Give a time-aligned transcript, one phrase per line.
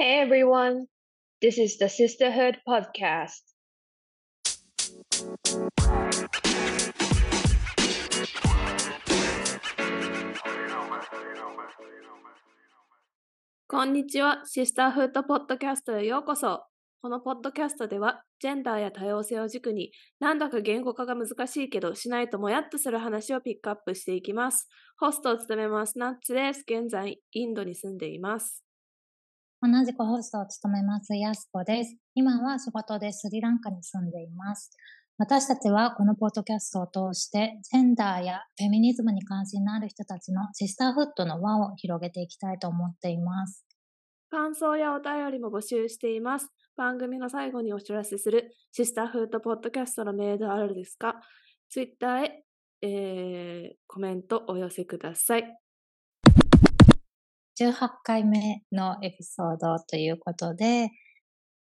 [0.00, 0.86] Hey everyone,
[1.42, 3.42] this is the Sisterhood Podcast.
[13.66, 14.42] こんにちは。
[14.46, 16.62] シスターフードポッドキャストへようこそ。
[17.02, 19.90] このポッドキャストでは、ジェンダーや多様性を軸に、
[20.20, 24.68] なんだか言語化が難しいけど、しないともやっとする話をピックアップしていきます。
[24.96, 26.62] ホストを務めます、ナッツです。
[26.68, 28.62] 現在、インドに住んでいます。
[29.60, 31.96] 同じくホストを務めます、やすこです。
[32.14, 34.70] 今は仕事でスリランカに住んでいます。
[35.18, 43.66] 私たちはこのポッドキャストを通して、ジェンダーやフェミニズムに関心のある人たちのシスターフットの輪を広げていきたいと思っています。
[44.30, 46.52] 感想やお便りも募集しています。
[46.76, 51.16] 番組の最後にお知らせするシスターフードポッドキャストのメールあるですか
[51.68, 52.44] ?Twitter へ、
[52.82, 55.52] えー、コメントお寄せください。
[57.60, 60.90] 18回目のエピソードということで、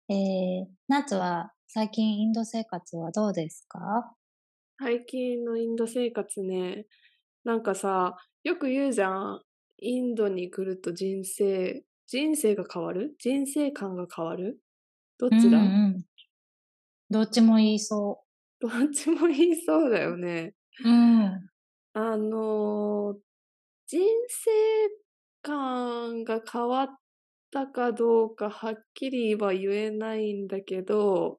[0.08, 3.78] えー、ナツは最近インド生活はどうですか？
[4.80, 6.86] 最近のインド生活ね、
[7.44, 9.42] なんかさ、よく言うじゃん。
[9.80, 13.14] インドに来ると人生、人生が変わる？
[13.20, 14.58] 人生観が変わる？
[15.18, 16.04] どっちだ、うんうん
[17.10, 18.20] どっちも言いそ
[18.60, 20.54] どっちも言いそうだよね。
[20.84, 20.88] う。
[20.88, 21.48] うん。
[21.94, 23.16] あのー
[23.86, 24.50] 人生
[25.48, 26.88] 観が変わっ
[27.50, 31.38] たかどうかはっきりは言えないんだけど、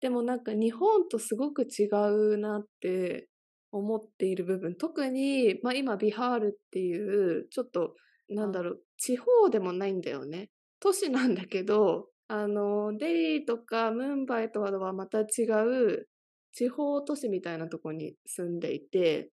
[0.00, 1.86] でもなんか日本とすごく違
[2.34, 3.28] うなって
[3.72, 7.94] 思っている部分、特に、まあ今ビハールっていう、ちょっと、
[8.28, 10.50] なんだろう、地方でもないんだよね。
[10.80, 15.24] 都市なんだけど、あの、デリーとかムンバイとはまた違
[15.66, 16.08] う
[16.52, 19.30] 地方都市みたいなとこに住んでいて、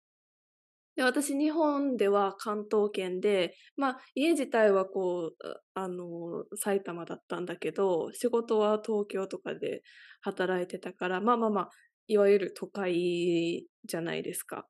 [0.99, 5.33] で私日本では関東圏で、まあ家自体はこう、
[5.73, 9.81] あの、埼玉だったんだけど、仕事は東京とかで
[10.19, 11.69] 働いてたから、まあまあまあ、
[12.07, 14.67] いわゆる都会じゃないですか。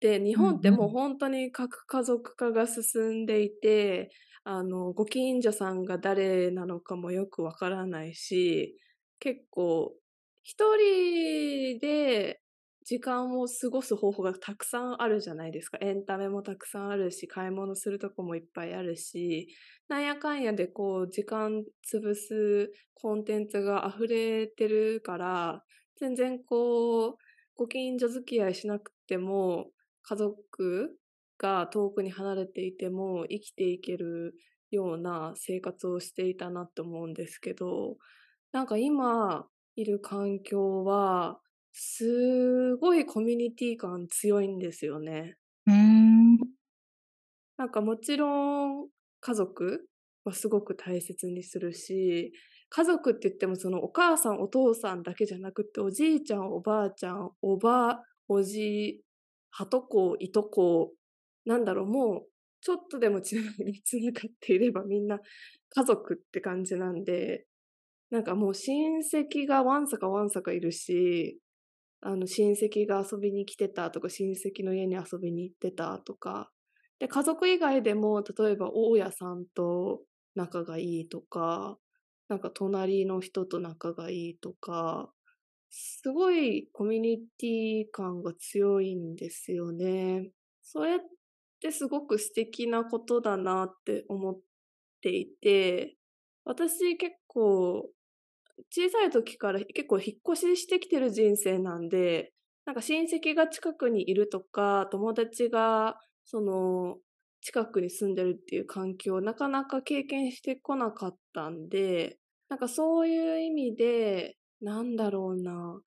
[0.00, 4.10] で、日本ってもう本当に核家族化が進んでいて、
[4.44, 8.78] あの、ご近所さんが誰なのかもよくわからないし、
[9.18, 9.94] 結構、
[10.42, 12.40] 一人で
[12.86, 15.76] 時間を過ごす方法がたくさんあるじゃないですか。
[15.80, 19.48] エンタメもたくさんあるし、買い物するとこもいっぱいあるし、
[19.88, 25.64] なんやかんやでこう、時間潰すコンテンツが溢れてるから、
[25.96, 27.16] 全然こう、
[27.56, 30.96] ご近所付き合いしなくても、家族
[31.38, 34.36] が遠くに離れていても生きていける
[34.70, 37.96] ような生活をしていたなって思うんですけど、
[38.52, 41.40] なんか今いる環境は、
[41.78, 45.36] すごいコミュニティ感強いんですよね。
[45.66, 46.38] うーん。
[47.58, 48.88] なんかもちろん
[49.20, 49.86] 家族
[50.24, 52.32] はすごく大切にするし、
[52.70, 59.02] 家族って言ってもそのお母さんお父さんだけじゃなくておじいちゃんおばあちゃんおばおじ
[59.50, 60.92] はとこいとこ
[61.44, 62.22] なんだろうもう
[62.62, 65.20] ちょっとでもつながっていればみんな
[65.70, 67.44] 家族って感じなんで
[68.10, 71.38] なんかもう親戚がわんさかわんさかいるし
[72.00, 76.50] あの親戚が遊びに来てたとか親戚の家に遊びに行ってたとか
[76.98, 80.00] で家族以外でも例えば大家さんと
[80.34, 81.78] 仲がいいとか
[82.28, 85.10] なんか隣の人と仲がいいとか
[85.70, 90.30] すごいコミュニティ感が強いんですよね。
[90.62, 90.98] それっ
[91.60, 94.38] てすごく素敵なことだなって思っ
[95.02, 95.96] ていて、
[96.44, 97.90] 私結構
[98.70, 102.32] 小さい時から結構引っ越ししてきてる人生なんで、
[102.64, 106.96] なんか親戚が近くにいるとか、友達がその
[107.42, 112.18] 近くに住んでるっていう環境をなかなか経験してこなかったんで、
[112.48, 115.80] なんかそういう意味で、なんだろうな、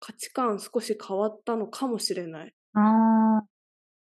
[0.00, 2.54] 価値観少し変わったのかもしれない。
[2.74, 2.80] あ
[3.42, 3.46] あ、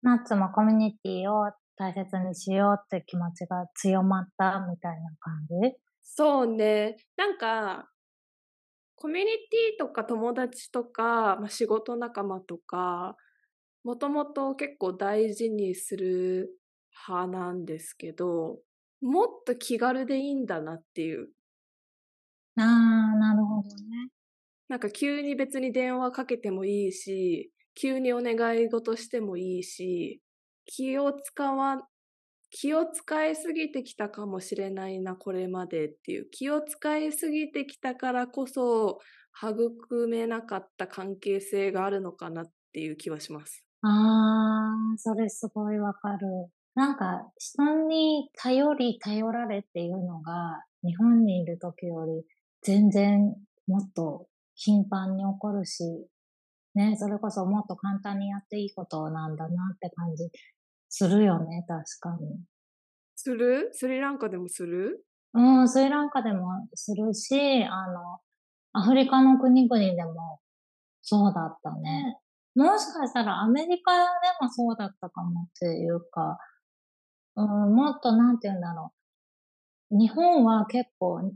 [0.01, 5.77] ナッツもコミュニティを大切にしようって気持ちが強まったみたいな感じ？
[6.03, 6.97] そうね。
[7.17, 7.89] なんか、
[9.01, 13.15] コミュニティとか友達とか、まあ、仕事仲間とか、
[13.85, 16.59] もともと結構大事にする
[17.07, 18.59] 派なんですけど、
[19.01, 21.29] もっと気軽でいいんだなっていう。
[22.57, 24.09] ああ、なるほどね。
[24.67, 30.21] なんか急に別に電話かけてもいいし、急にお願い事してもいいし、
[30.65, 31.87] 気を使わ、
[32.51, 36.29] 気を使いすぎてきたかもしれないな、これまでっていう。
[36.29, 38.99] 気を使いすぎてきたからこそ、
[39.41, 43.65] 育めなかった関係性があるのかなっていう気はします。
[43.81, 46.27] ああ、それすごいわかる。
[46.75, 52.25] なんか、人に頼り、頼られっていうのが、日本にいる時より
[52.61, 53.35] 全然
[53.67, 55.83] もっと頻繁に起こるし、
[56.75, 60.29] ね、それこそもっと簡単にやっていいことなんだなって感じ
[60.89, 62.39] するよね、確かに。
[63.15, 63.69] する？
[63.73, 65.03] スリランカでもする？
[65.33, 68.19] うん、スリランカでもするし、あの、
[68.73, 70.39] アフリカの国々でも
[71.01, 72.17] そうだったね。
[72.55, 73.99] もしかしたらアメリカで
[74.41, 76.39] もそうだったかもっていうか、
[77.35, 78.93] うん、もっとなんて言うんだろ
[79.91, 79.97] う。
[79.97, 81.31] 日本は結構、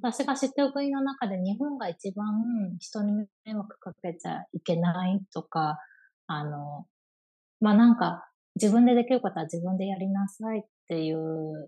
[0.00, 5.78] 私が知ってる国の中で日本が一番人に迷惑かけちゃいけないとか、
[6.26, 6.86] あの、
[7.60, 8.26] まあ、なんか
[8.56, 11.16] 自分でできることは自分でやりなさいっていう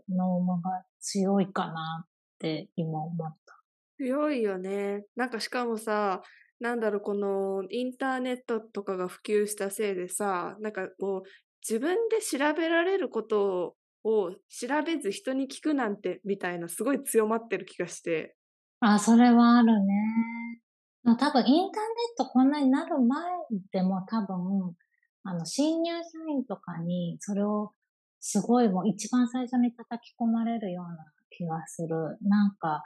[0.08, 3.54] ノームが強いかなって今思った。
[3.98, 5.04] 強いよね。
[5.16, 6.22] なんかしかもさ、
[6.60, 11.28] なんだろう、このインターネットとかが普及したせいでさ、なんかこう、
[11.68, 18.36] 自分で調べられることを調べず人に聞くなんてみたいなすごい強まってる気がして。
[18.80, 19.94] あ、それはあるね。
[21.02, 23.22] まあ多分インターネットこんなになる前
[23.72, 24.74] でも多分、
[25.28, 26.00] あの、新入社
[26.30, 27.72] 員とかにそれを
[28.20, 32.18] すごいもう一番最初に叩き込まれるような気がする。
[32.22, 32.82] なんか、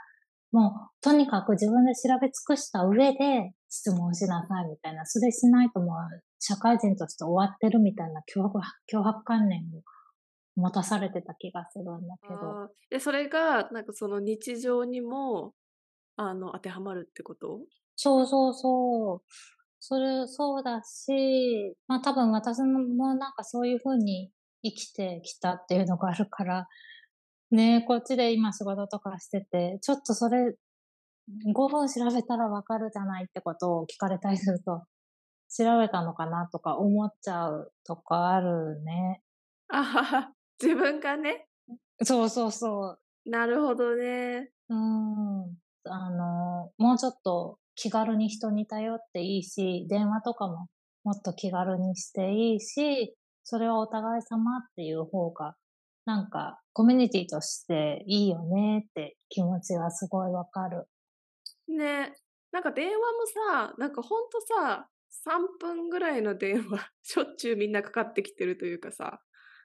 [0.53, 5.07] もうとにかく自分で調べ尽くした上で質問しなさいみたいな。
[5.07, 5.97] それしないともう
[6.41, 8.59] 社会人として終わってるみたいな脅迫
[8.93, 9.83] 脅迫観念を
[10.57, 12.71] 持たされてた気がするんだけど。
[12.91, 15.55] で、それが、なんかその日常にも、
[16.17, 17.61] あの、当てはまるってこと？
[17.95, 19.23] そうそうそう。
[19.81, 24.31] それ、そうだし、まあ多分私もなんかそういうふうに
[24.63, 26.69] 生きてきたっていうのがあるから、
[27.51, 30.55] ねこっちで今仕事とかしてて、ちょっとそれ
[31.55, 34.85] 5分調べたらわかるじゃないってことを聞かれたりすると、
[35.49, 39.23] 調べたのかなとか思っちゃうとかあるね。
[39.69, 41.47] あはは、自分がね。
[42.03, 43.31] そうそうそう。
[43.31, 44.51] なるほどね。
[44.69, 45.57] うん。
[45.85, 50.67] あの、もうちょっと気軽に人に頼っていいし、電話とかも
[51.03, 55.55] もっと気軽にしていいし、それはお互い様っていう方が、
[56.05, 60.89] なんかコミュニティとしていいよねって気持ちはすごいわかる。
[61.69, 62.13] ね。
[62.53, 63.03] なんか電話も
[63.71, 64.87] さ、なんかほんとさ、
[65.27, 69.23] 3分ぐらいの電話、しょっちゅうみんなかかってきてるというかさ、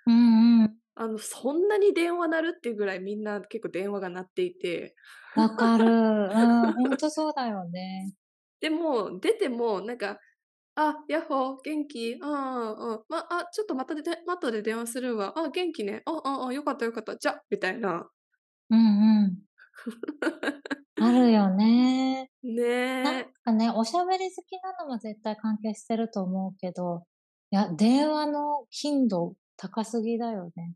[0.08, 0.78] うんうん。
[0.96, 4.96] あの、そんなに電話鳴るっていうぐらいみんな結構電話が鳴っていて、
[5.36, 5.86] わかる。
[5.86, 8.16] うん、ほんとそうだよね。
[8.62, 10.20] でも、出ても、なんか、
[10.76, 12.14] あ、ヤッホー、元気？
[12.14, 13.04] うんうんうん。
[13.10, 15.34] ま、あ、ちょっとまたで、後で電話するわ。
[15.38, 16.04] あ、元気ね。
[16.06, 17.18] あ、あ、あ、よかったよかった。
[17.18, 18.10] じゃ、みたいな。
[18.70, 18.78] うん
[19.26, 19.46] うん。
[20.98, 22.32] あるよね。
[22.44, 22.62] ね
[23.02, 23.36] なんえ。
[23.44, 27.06] かね、おしゃべり好きなのも絶対関係してると思うけど、
[27.52, 30.76] いや、電話の頻度高すぎだよね。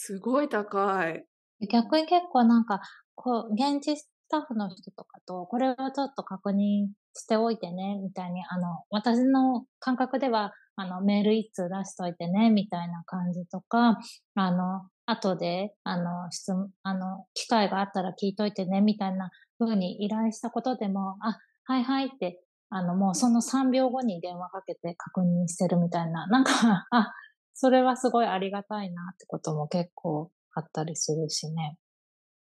[0.00, 1.24] すごい高い。
[1.68, 2.80] 逆に結構なんか、
[3.16, 13.98] こう、現地スタッフの人とかと、これをちょっと確認しておいてね、みたいに、あの、私の感覚では、あの、メール一通出しといてね、みたいな感じとか、
[14.36, 22.40] あの、後で、あの、質問、あの、機会があったら聞いといてね、みたいな風に依頼したことでも、あ、はいはいって、
[22.70, 27.12] あの、もうその3秒後に電話かけて確認してるみたいな、なんか、あ、
[27.60, 31.76] それはすごいありがたいなってことも結構あったりするしね。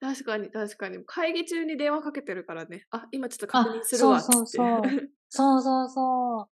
[0.00, 1.04] 確かに確かに。
[1.04, 2.86] 会議中に電話かけてるからね。
[2.90, 4.34] あ、今ちょっとあ確認するわ、つって。
[4.34, 4.82] そうそうそう
[5.28, 6.46] そうそうそう。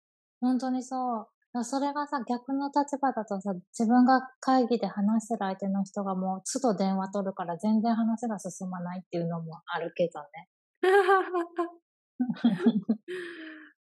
[0.40, 1.64] 本当にそう。
[1.64, 10.48] それがさ、逆の立場だとさ、自分が会議で話してる相手の人がもう、都度電話取るから全然話が進まないっていうのもあるけどね。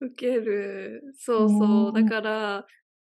[0.01, 1.01] ウケる。
[1.17, 1.93] そうそう。
[1.93, 2.65] だうんから、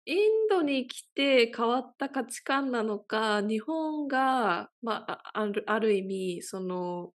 [0.05, 7.11] インドに来て変わった価値観なのか、日本が、まあ、ある、ある意味、その、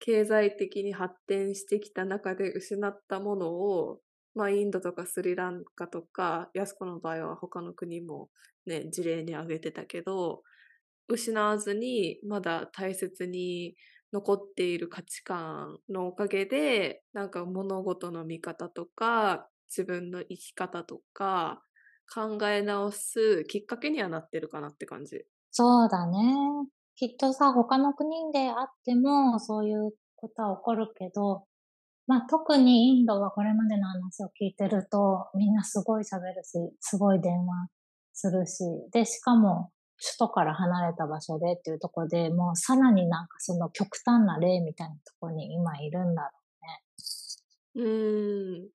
[0.00, 4.00] 経済的に発展してきた中で失ったものを、
[4.34, 8.30] まあ、インドとかスリランカとか、安子の場合は他の国も
[8.66, 10.42] ね、事例に挙げてたけど、
[11.08, 13.76] 失わずに、まだ大切に
[14.12, 21.62] 残っている価値観のおかげで、なんか物事の見方とか、自分の生き方とか、
[22.12, 25.24] 考え直すきっかけにはなってるかなって感じ。
[25.50, 26.18] そうだね。
[26.96, 31.44] きっとさ、他の国であっても、そういうことは起こるけど、
[32.06, 37.68] まあ特にインドはこれまでの話を聞いてると、みんなすごい喋るし、すごい電話
[38.14, 46.30] するし、で、しかも首都から離れた場所でっていうところでもうさらになんかその極端な例みたいなところに今いるんだろ
[47.74, 48.68] うーん。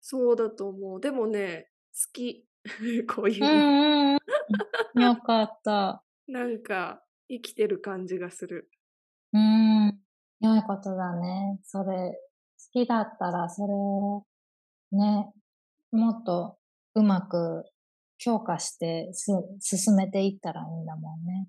[0.00, 1.00] そうだと思う。
[1.00, 2.46] でもね、好き。
[3.08, 3.66] こういう
[4.94, 5.00] う。
[5.00, 6.04] よかった。
[6.28, 8.70] なんか、生きてる感じがする。
[9.32, 9.40] うー
[9.92, 10.00] ん。
[10.40, 11.60] 良いことだね。
[11.64, 12.12] それ、
[12.58, 14.26] 好きだったら、それを、
[14.92, 15.32] ね、
[15.92, 16.58] もっと
[16.94, 17.64] うまく
[18.18, 21.48] 強化してす進めていったらいいんだもんね。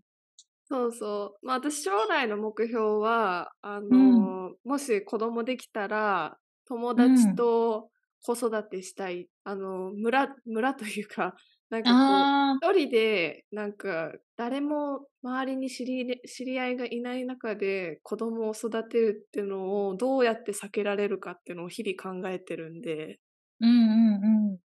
[0.69, 1.45] そうそう。
[1.45, 4.37] まあ私将来の目標は、あうん。
[4.37, 7.35] の、もし子供できたら、友う達ん。
[7.35, 7.89] と
[8.21, 9.29] 子育てしたい。
[9.43, 11.35] あの、村、村というか、
[11.69, 23.19] なんかこう、一人で、なんか、誰も周りに知り、知り合いがいない中で子供を育てるっていうのをどうやって避けられるかっていうのを日々考えてるんで、
[23.59, 23.69] うん
[24.15, 24.61] うんうん。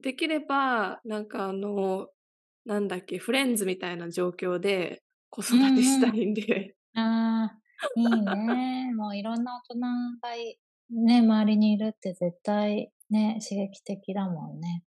[0.00, 2.08] できれば、なんかあの、
[2.64, 6.98] なんだっけ、フレンズみたいな状況で子う育てしたんういんで、ん。
[6.98, 7.60] ああ、
[7.94, 8.92] いいね。
[8.94, 9.80] もういろんな大人
[10.20, 10.58] がい、
[10.90, 14.84] ね、周りにいるって絶対ね、刺激的だもんね。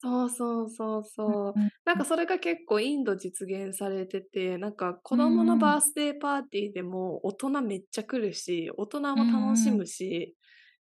[0.00, 1.54] そうそうそううんそう。
[1.54, 5.56] うんなんかそれが結構インド実現されてて、なんか子う供の。
[5.58, 10.36] バースデーパーティーでも大人めっちゃ来るし、大人うも楽しんむし、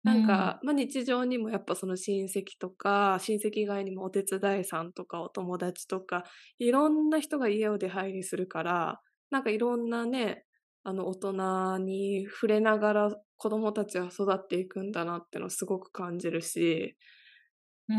[0.03, 0.17] なん。
[0.17, 6.23] か、まあ、日常にもやっぱその親戚とか、親戚以外にもお手伝いさんとかお友達とか、
[6.59, 10.45] いろんな人が家を出入りするから、なんかいろんなね、
[10.83, 16.97] あの大人に触れながら子供たちは育っていくんだなってのをすごく感じるし、
[17.89, 17.95] うー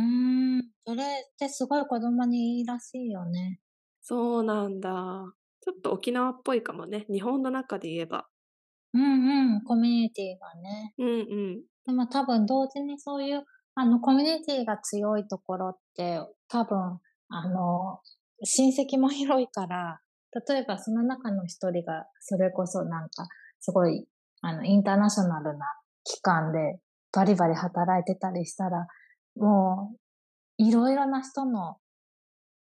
[0.63, 0.71] ん。
[0.85, 3.61] それってすごい子供にいいらしいよね。
[4.01, 5.35] そうなんだ。
[5.61, 7.07] ちょっと沖縄っぽいかもね。
[7.09, 8.29] 日本の中で言えば。
[8.95, 9.65] うんうん。
[9.65, 10.95] コミュニティがね。
[10.99, 11.13] うんう
[11.61, 11.63] ん。
[11.87, 18.01] でも多分同時にそういう、あの、コミュニティが強いところって、多分、あの、
[18.45, 20.01] 親戚も広いから、
[20.49, 23.29] 例えばその中の一人が、それこそなんか、
[23.61, 24.07] すごい、
[24.43, 25.67] あの、インターナショナルな
[26.05, 26.79] 機関で
[27.13, 28.87] バリバリ働いてたりしたら、
[29.37, 29.95] も
[30.59, 31.77] う、いろいろな人の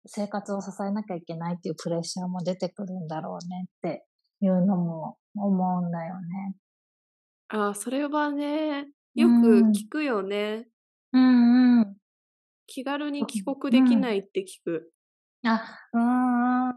[0.07, 4.07] 生活を支えなきゃいけないっていうプレッシャーも出てくるんだろうねって
[4.41, 6.55] いうのも思うんだよね。
[7.49, 8.87] ああ、それはね、
[9.17, 9.73] うよくん。
[9.73, 10.69] 聞くよね。
[11.13, 11.97] うんうん。
[12.67, 14.01] 気軽に帰う国できん。
[14.01, 14.93] ないって聞く。
[15.45, 16.75] あ、うんうん。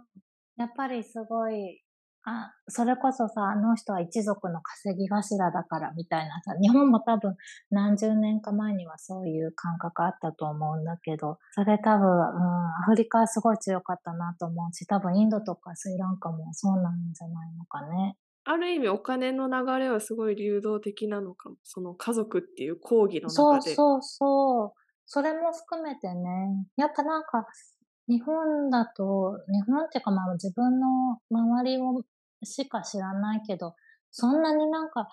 [0.57, 1.83] やっぱりすごい、
[2.25, 7.35] あ、それこそさ、あの人は一族の稼ぎ頭だからみたいなさ、日本も多分
[7.69, 18.17] 何十年か前にはそういう感覚あったと思うんだけど、それ多分、うん、アフリカはすごい強かったなと思うし、多分インドとかスリランカもそうなんじゃないのかね。
[18.45, 21.55] ある意味お金の流れはすごい流動的なのかも。
[21.63, 23.75] その家族っていう講義のそう中で。
[23.75, 24.71] そうそう。
[25.05, 26.67] それも含めてね。
[26.77, 27.45] やっぱなんか、
[28.07, 32.03] 日本だと、日本っていうかまあ自分の周りを
[32.45, 33.75] しか知らないけど、
[34.11, 35.07] そんなになんか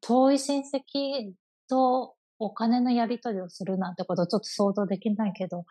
[0.00, 1.32] 遠い親戚
[1.68, 5.64] とお金のやり取りをするなんてことちょっと想像できないけど、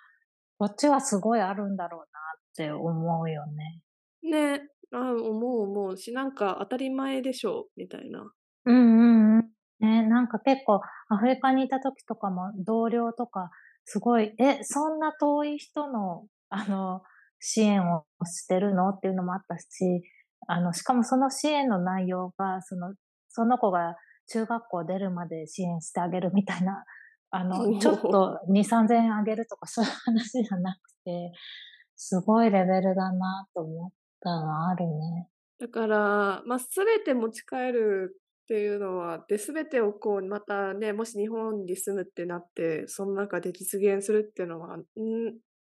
[0.57, 3.81] こっちはすごいあるんだろうなって思うよね。
[4.24, 4.62] ね、
[4.93, 8.31] あ思う思うし、なんか当たり前でしょ、みたいな。
[8.65, 9.50] うんうんうん。
[9.79, 13.50] ね、なんか結構アフリカにいた時とかも同僚とか
[13.86, 17.01] すごい、え、そんな遠い人の、あの、
[17.39, 18.89] 支援をしてるの？
[18.89, 19.65] っていうのもあったし、
[20.47, 22.93] あの、しかもその支援の内容が、その、
[23.29, 23.95] その子が
[24.27, 26.83] 中学校出るまで支援してあげるみたいな、
[27.31, 28.01] あの、 ちょっ。
[28.01, 31.31] と2、3000円あげるとかそういう話じゃなくて、
[31.95, 35.29] すごいレベルだなと思ったのあるね。
[35.59, 44.83] だから、まあ、全て持ち帰るっていうのは、で、全てをこう、またね、もし日本に住むってなって、その中で実現するっていうのは、ん、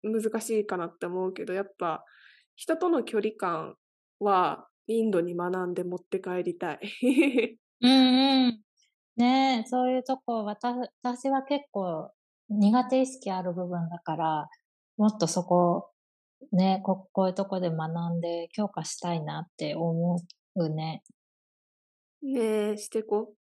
[0.03, 2.03] 難しいかなって思うけど、やっぱ、
[2.55, 3.75] 人との距離感
[4.23, 6.79] は、インドに学んで持って帰りたい。
[7.81, 8.63] う んうん。
[9.17, 12.11] ねえ、そういうとこ、わた私は結構
[12.49, 14.49] 苦手意識ある部分だから、
[14.97, 15.89] もっとそこ、
[16.51, 20.19] ね、ここういうとこで学んで強化したいなって思
[20.55, 21.03] うね。
[22.21, 23.33] ねえ、してこ。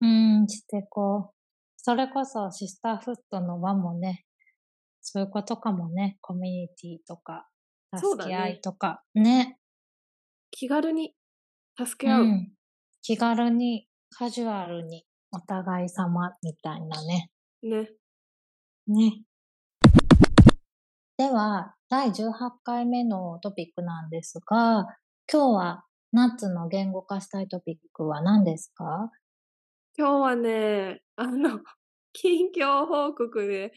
[0.00, 1.34] うん、してこう。
[1.76, 4.24] それこそシスターフットの輪もね、
[5.00, 6.18] そういうことかもね。
[6.20, 7.48] コミュニティとか、
[7.96, 8.60] 助け合いね。
[8.60, 9.02] とか。
[9.14, 9.57] ね。
[10.60, 11.14] 気軽に
[11.80, 12.22] 助け合う。
[12.24, 12.52] うん。
[13.02, 17.30] 気軽に、カジュアルに、お互い様みたいなね。
[17.62, 17.88] ね。
[18.88, 19.22] ね。
[21.16, 22.32] では、第18
[22.64, 24.88] 回目のトピックなんですが、
[25.32, 29.12] 今日はナッツの言語化したいトピックは何ですか？
[29.96, 31.60] 今日はね、あの、
[32.12, 33.72] 近況報告で、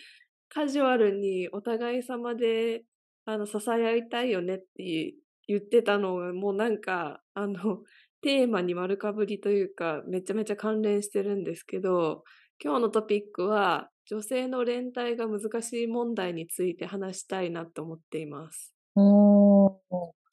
[0.50, 2.86] カジュアルにお互い様で、
[3.26, 5.14] あの、支え合いたいよねって
[5.48, 7.84] 言ってたのが、もうなんか、あの、
[8.22, 12.24] テーマに丸かぶりというか、めちゃめちゃ関連してるんですけど、
[12.64, 18.76] 今日のトピックは、女性の連帯が難しい問題について話したいなと思っています。
[18.96, 19.72] おー、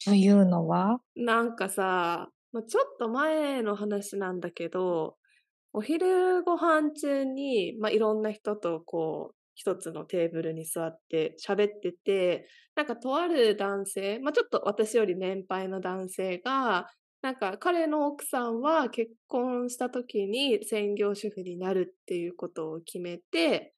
[0.05, 0.99] というのは？
[1.15, 5.17] なんかさ、まあ、ちょっと前の話なんだけど、
[5.71, 16.87] お昼ご飯中に、まあ、いろんな人とこう、一つのテーブルに座って喋ってて、なんかとある男性、まあ、ちょっと私より年配の男性が、
[17.21, 23.73] なんか彼の奥さんは結婚した時に専業主婦になるっていうことを決めて、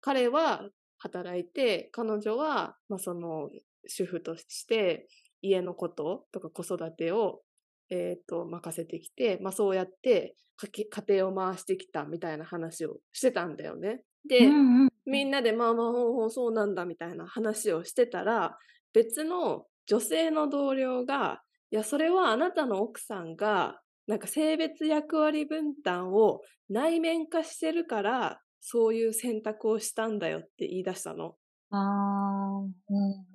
[0.00, 3.50] 彼は働いて、彼女は、まあ、その
[3.86, 5.06] 主婦として
[5.42, 7.42] 家のこととか子育てを、
[7.90, 14.00] えっ、と、任せてきて、まあそうやって家庭を回してきたみたいな話をしてたんだよね。
[14.28, 18.58] で、うんうんみんなでまあまあほうほうそうなんだみたいな話をしてたら、
[18.92, 31.36] 別の女性の同僚が、いや、それはあなたの奥さんが、なんか性別役割分担を内面化してるから、そういう選択をしたんだよって言い出したの。
[31.70, 33.26] ああ、うんうん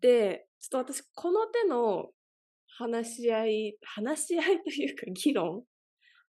[0.00, 2.10] で、ちょっと私、この手の
[2.68, 5.64] 話し合い、話し合いというか議論、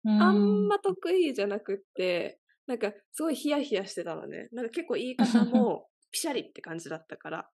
[0.06, 0.22] うん。
[0.22, 4.50] あんま得意じゃなくって、なんかすごいヒヤヒヤしてたのね。
[4.52, 7.50] なんか結構言い方もピシャリって感じだったから。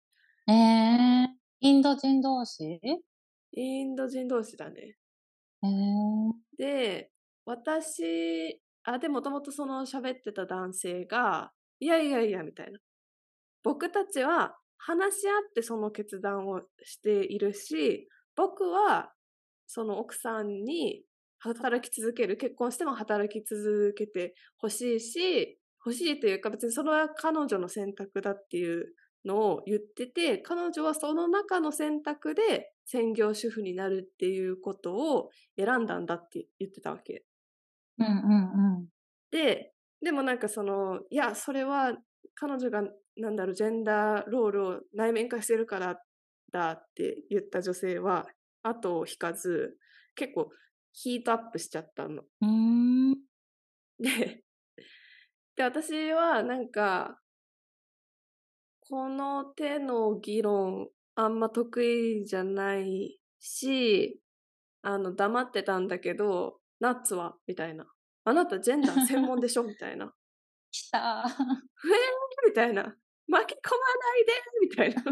[0.47, 1.27] ええ
[1.61, 2.79] インド人同士？
[2.83, 2.97] え
[3.51, 4.95] インド人同士だね。
[5.63, 5.67] え
[6.57, 7.11] で、
[7.45, 12.79] 私、あ、でもともとその喋ってた男性が、いやいやいや、みたいな。
[13.63, 19.11] 僕たちは話し合ってその決断をしているし、僕は
[19.67, 21.03] その奥さんに
[21.39, 28.93] 働き続ける、結婚しても働き続けてほしいし、欲しいというか別にそれは彼女の選択だっていう
[29.25, 37.23] のを言ってて、彼女はその中の選択で専業主婦になるっていうことを選んだんだって言ってたわけ。
[37.97, 38.87] うんうんうん。
[39.31, 41.97] で、でもなんかその、いや、それは
[42.35, 42.83] 彼女が、
[43.17, 46.01] なんだろう、ジェンダーロールを内面化してるから
[46.51, 48.27] だって言った女性は、
[48.63, 49.77] 後を引かず、
[50.15, 50.49] 結構
[50.93, 52.23] ヒートアップしちゃったの。
[53.99, 54.43] で、
[55.55, 57.19] で、私はなんか、
[58.89, 64.21] この手の議論、あんま得意じゃないし、
[64.81, 67.35] あの、黙ってたんだけど、ナッツは？
[67.45, 67.85] みたいな。
[68.23, 69.63] あなたジェンダー専門でしょ？
[69.63, 70.13] みたいな。
[70.71, 71.25] 来た。
[72.47, 72.95] みたいな。
[73.27, 75.03] 巻き込まないでみたいな。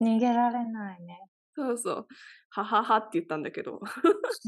[0.00, 1.28] 逃げられないね。
[1.54, 2.08] そうそう。
[2.64, 3.80] はははって言ったんだけど。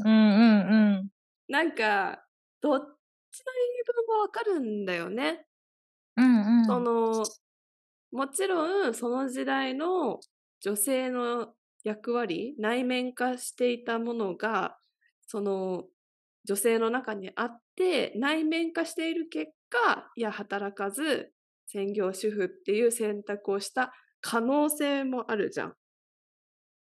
[0.05, 1.09] うんうんうん。
[1.47, 2.23] なんか、
[2.61, 5.45] どっちの言い分もわかるんだよね。
[6.17, 6.65] うんうん。
[6.65, 7.23] その、
[8.11, 10.19] もちろんその時代の
[10.59, 14.77] 女性の役割、内面化していたものが、
[15.27, 15.85] その
[16.45, 21.33] 女性の中にあって、内面化している結果、いや、働かず、
[21.67, 25.75] 専業主婦っていう選択をした可能性もあるじゃん。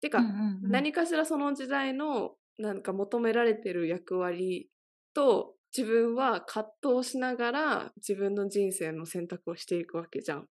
[0.04, 4.68] てか、うんうんうん、何かしらその時代のなんか求められてる役割
[5.14, 10.46] と自分は葛藤しながら自分の人生の選択をしていくわけじゃん。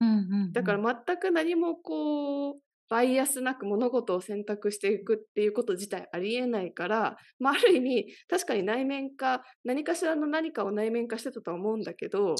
[0.00, 2.54] うんうんうん、だから全く何もこう
[2.90, 12.34] バイアスなく物事を選択していくっていうこと自体ありえないから、まあ、ある意味確かに内面化何かしらの何かを内面化してたと思うんだけど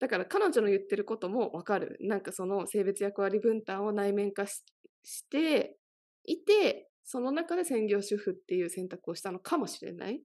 [0.00, 1.98] だから彼女の言ってることもわかる。
[2.00, 4.64] なんかその性別役割分担を内面化し
[5.02, 5.76] して
[6.24, 10.22] いてその中で専業主婦っていう選択をしたのかもしれない。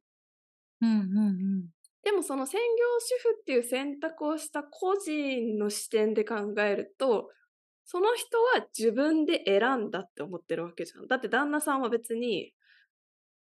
[0.81, 1.65] うんうんうん、
[2.03, 7.29] でもその専業主婦っていう選択をした個人の視点で考えると
[7.85, 11.07] その人は自分で選んだって思ってるわけじゃん。
[11.07, 12.51] だって旦那さんは別に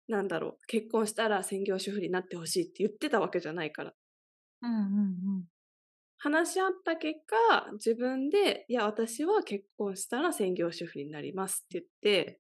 [0.08, 3.94] なんだろう結婚したら専業主婦になってほしいって言ってたわけじゃないから。
[4.64, 4.82] うんうんう
[5.40, 5.46] ん、
[6.24, 12.40] 話し合った結果自分でいや私は結婚したら専業主婦になりますって言って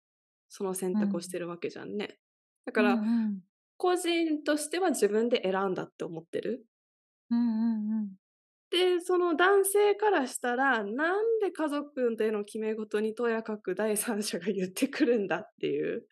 [0.50, 2.18] その選択をしてるわけじゃんね。
[2.66, 3.40] だから、うんうん
[3.82, 6.64] 個人としては自分で選んだって思ってる。
[7.32, 8.10] うんうんうん、
[8.70, 16.06] で、その男性からしたら、なんで家族での決め事にとやかく第三者が言ってくるんだっていう、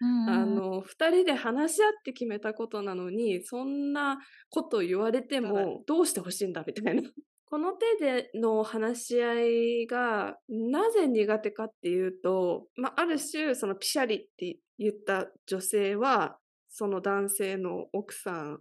[0.00, 4.18] うんうん、あの、二人で話し合って決めたことなのに、そんな
[4.50, 7.02] こと言われてもどうしてほしいんだみたいな。
[7.50, 9.40] この手での話し合
[9.82, 18.60] いがなぜ苦手かっていうと、まあ、ある種そのピシャリって言った女性は、その男性の奥さん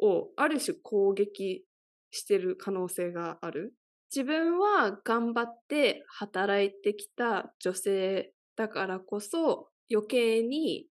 [0.00, 1.64] をある種攻撃
[2.10, 3.74] してる可能性がある。
[4.14, 10.86] 自分は頑張って働いてきた女性だからこそ余計に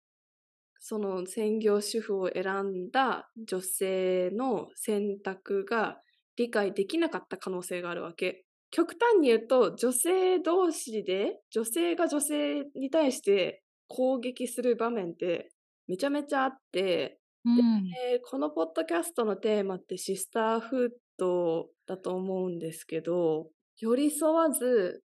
[0.79, 6.01] その専業主婦を選んだ女性の選択が
[6.35, 8.45] 理解できなかった可能性があるわけ。
[8.71, 15.51] 極端に言うと、女性同士で、女性が女性に対して攻撃する場面って
[15.87, 17.99] めちゃめちゃあって、うん。
[18.11, 25.03] でこのポッドキャストのテーマってシスターフードだと思うんですけど、寄り添わず、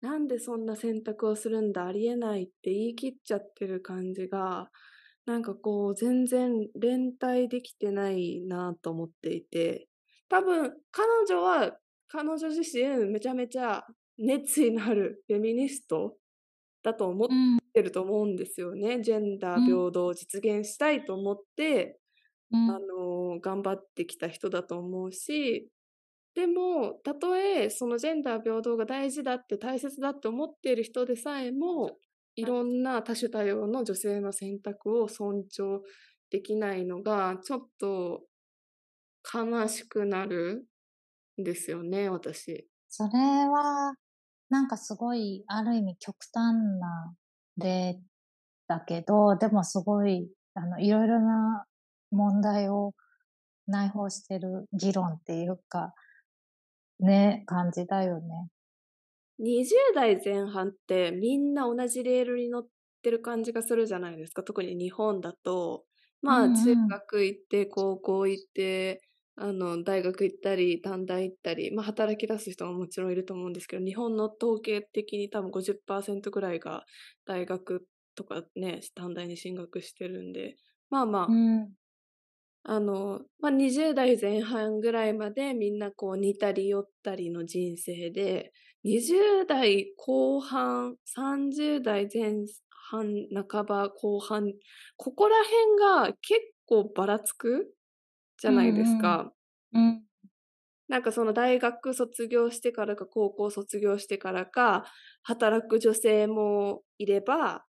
[0.00, 4.70] なんでそんな選択をするんだ、ありえないって言い切っちゃってる感じが、
[5.26, 9.88] なんかこう全然連帯できてないなと思っていて、
[10.28, 13.84] 多分彼女は彼女自身めちゃめちゃ
[14.18, 16.16] 熱意のあるフェミニスト
[16.82, 17.58] だと思っうん。
[17.74, 19.00] てると思うんですよね。
[19.02, 22.00] ジェンダーうん平等を実現したいと思って、
[22.50, 25.70] うんあの頑張ってきた人だと思うし、
[26.38, 31.96] でも、たとえそのジェンダー平等が大事だって大切だって思っている人でさえも、
[32.36, 35.80] いろんな多種多様の女性の選択を尊重
[36.30, 38.20] できないのが、ちょっと
[39.34, 40.64] 悲しくなる
[41.40, 42.68] んですよね、私。
[42.88, 43.94] それは、
[44.48, 47.16] なんかすごい、ある意味極端な
[47.56, 47.98] 例
[48.68, 51.64] だけど、でもすごい、あの、いろいろな
[52.12, 52.94] 問題を
[53.66, 55.94] 内包してる議論っていうか、
[57.00, 58.50] ね、感じだよね。
[59.38, 62.68] 20代前半ってみんな同じレールに乗っ
[63.02, 64.42] てる感じがするじゃないですか。
[64.42, 65.86] 特に日本だと、
[66.22, 69.00] まあうんうん中学行って、高校行って、
[69.36, 76.84] あの、大学行ったり、短大行ったり、まあ働き出す人ももちろんいると思うんですけど、日本の統計的に多分50%ぐらいが
[77.24, 80.56] 大学とかね、短大に進学してるんで、
[80.90, 81.76] まあまあ、うん。
[82.64, 88.52] あの、まあ、20代前半ぐらいまでみんなこう似たり寄ったりの人生で、
[88.84, 92.34] 20代後半、30代前
[92.90, 94.52] 半、半ば後半、
[94.96, 97.74] ここら辺が結構ばらつく
[98.38, 99.34] じゃないですか。
[99.72, 100.04] うん。
[100.88, 104.84] なんかその大学卒業してからか高校卒業してからか
[105.22, 107.64] 働く女性もいれば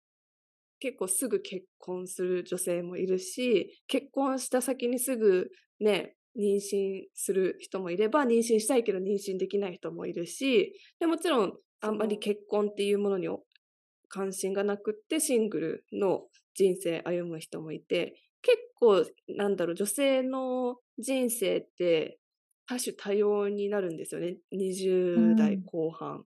[0.81, 5.49] 結構すぐ結婚する女性もいるし結婚した先にすぐ
[5.81, 13.29] ね妊娠する人もいれば妊娠したいけど妊娠できない人もいるしでもちろんあんまり結婚っていうものに
[14.09, 16.23] 関心がなくってシングルの
[16.55, 19.05] 人生歩む人もいて結構
[19.37, 22.19] なんだろう女性の人生って
[22.69, 24.37] 多種多様になるんですよね。
[24.53, 26.25] 20代後半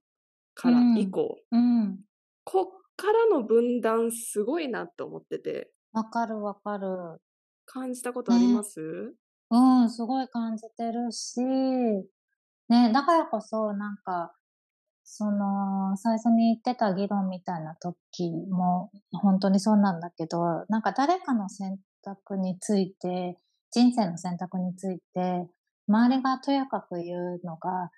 [0.55, 1.39] から以降。
[1.53, 2.01] うん。
[2.45, 6.89] こっからの分断すごいなと思ってて、わかるわかる。
[7.67, 8.81] 感じたことあります、
[9.51, 11.41] うん、すごい感じてるし、
[12.69, 14.33] ね、だからこそ、なんか、
[15.05, 23.39] その、最初に言ってた議論みたいな時も、本当にそうなんだけど、なんか誰かの選択について、
[23.71, 25.47] 人生の選択について、
[25.89, 27.91] 周りがとやかく言うのが、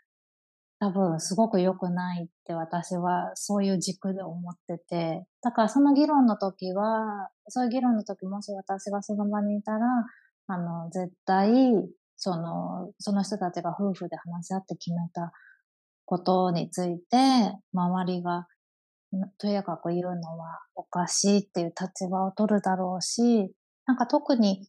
[0.85, 9.79] 多分すごく良くないって私はそういう軸で思ってて、だからその議論の時は、そういう議論の時もし私がその場にいたら、
[10.47, 11.49] あの、絶対、
[12.18, 15.33] その、その人たちが夫婦で話し合って決めた
[16.05, 17.16] ことについて、
[17.73, 18.47] 周りが
[19.38, 23.55] とやかく言うのはおかしいっていう立場を取るだろうし、
[23.87, 24.68] なんか特に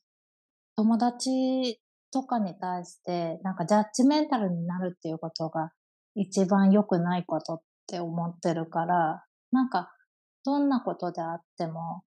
[0.78, 1.82] 友達
[2.14, 5.72] とかに対して、なんかジャッジメンタルになるっていうことが
[6.16, 9.92] 一番良くないことって思ってるから、なんか
[10.46, 12.04] どんなことであっても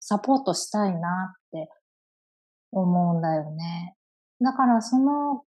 [0.00, 1.68] サポートしたいなって
[2.72, 3.96] 思うんだよね。
[4.42, 5.42] だからその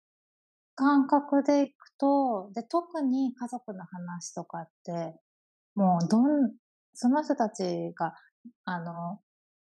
[0.76, 5.20] 感覚でいくと、で、特に家族の話とかって、
[5.76, 6.54] もうどん、
[6.94, 8.14] その人たちが、
[8.64, 9.20] あの、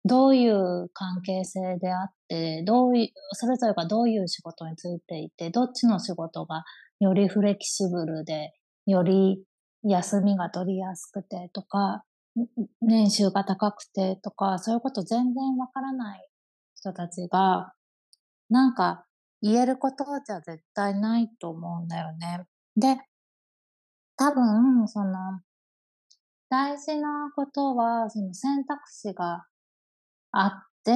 [0.05, 6.63] どういう関係性であって、どういう、それぞれがどういう仕事についていて、どっちの仕事が
[7.03, 8.53] よりフレキシブルで、
[8.85, 9.43] より
[9.83, 12.03] 休みが取りやすくてとか、
[12.81, 16.27] 年収が高くてとか、そういうこと全然わからない
[16.75, 17.73] 人たちが、
[18.49, 19.05] なんか
[19.41, 22.45] 言えることじゃ絶対ないと思うんだよね。
[22.77, 22.97] で、
[24.17, 25.41] 多分、その、
[26.49, 29.45] 大事なことは、その選択肢が
[30.31, 30.51] あっ
[30.85, 30.93] て、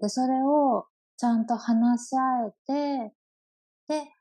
[0.00, 3.14] で、それをちゃんと話し合えて、
[3.88, 4.15] で、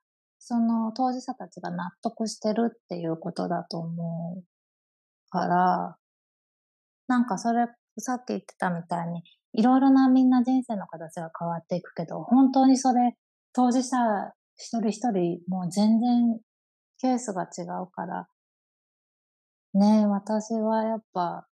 [0.47, 4.43] その当事者たちが納得してるっていうことだと思う
[5.31, 5.97] から、
[7.08, 7.65] なんかそれ、
[7.97, 13.15] さっき言ってたみたいに、いろいろなみんな人生の形が変わっていくけど、本当にそれ、
[13.53, 13.97] 当事者
[14.55, 16.39] 一人一人、もう全然
[16.99, 18.27] ケースが違うから、
[19.73, 21.47] ねえ、私はやっぱ、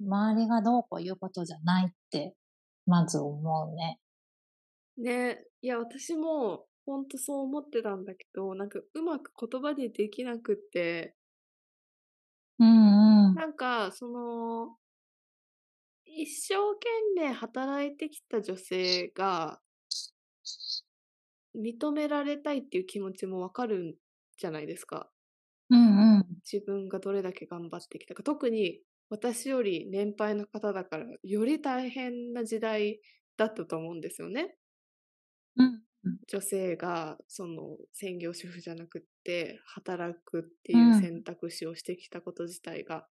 [0.00, 2.34] 周りがどうこう言うことじゃないって、
[2.86, 4.00] まず思うね。
[4.96, 11.16] ね、いや、私もほんとそう思ってたんだけど、なんかうまく言葉にできなくって、
[12.58, 13.38] うんうん。
[13.38, 14.78] なんかその、
[16.06, 19.62] 一生懸命働いてきた女性が、
[21.54, 23.94] 認められたいっていう気持ちもわかるん
[24.38, 25.12] じゃないですか。
[25.70, 26.38] うんうん。
[26.50, 28.22] 自分がどれだけ頑張ってきたか。
[28.22, 33.00] 特に私より年配の方だから、より大変な時代
[33.36, 34.56] だったと思うんですよね。
[35.56, 35.82] うん
[36.28, 43.08] 女性がその専業主婦じゃなくって働くっていううん選択肢をしてきたこと自体が。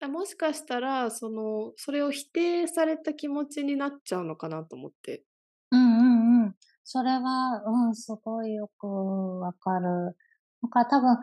[0.00, 5.24] だもしかしたらそのそれを否定された気持ちになっちゃうのかなと思って。
[5.70, 6.02] うんう
[6.42, 6.56] んうん。
[6.84, 10.16] それは、うん、すごいよくわかる。
[10.62, 11.16] なんか多分、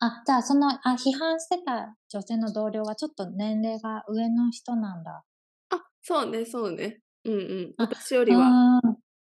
[0.00, 5.24] あ、じゃあその、あ、批判してた女性の同僚はちょっと年齢が上の人なんだ。
[5.70, 7.00] あ、そうね、そうね。
[7.24, 7.36] うんう
[7.70, 7.74] ん。
[7.76, 8.58] あ私よりは。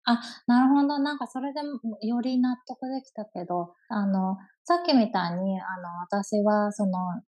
[0.05, 0.99] あ、なるほど。
[0.99, 7.21] なんかそれでもより納得できたけど、あの、さっきみたいに、あの、私はその、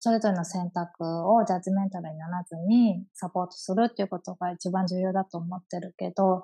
[0.00, 6.42] それぞれの選択をジャッジメンタルにならずにサポートするっていうことが一番重要だと思ってるけど、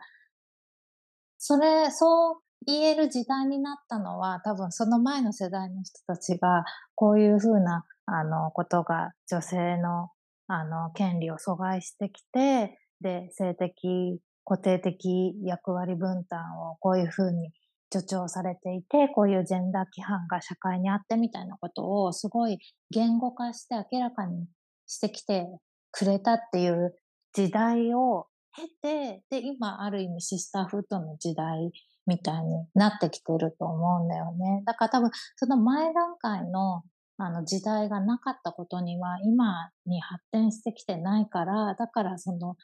[1.38, 6.64] それ、そう言える時代になったのは多分その前の世代の人たちが
[6.94, 10.10] こういうふうな、あの、ことが女性の、
[10.46, 14.20] あの、権利を阻害してきて、で、性的、
[14.52, 17.52] 固定的役割分担をこういうふうに
[17.90, 22.58] 助長されていて、こういうジェンダー規範が社会にあってみたいなことをすごい
[22.90, 24.46] 言語化して明らかに
[24.86, 25.46] してきて
[25.90, 26.94] くれたっていう
[27.32, 31.72] 時代を経て、で、今ある意味シスターフードの時代
[32.06, 34.62] みたいになってきてると思うんだよね。
[34.66, 36.82] だから多分その前段階の
[37.16, 42.56] あの時代がなかったことには今に発展してきてないから、だからその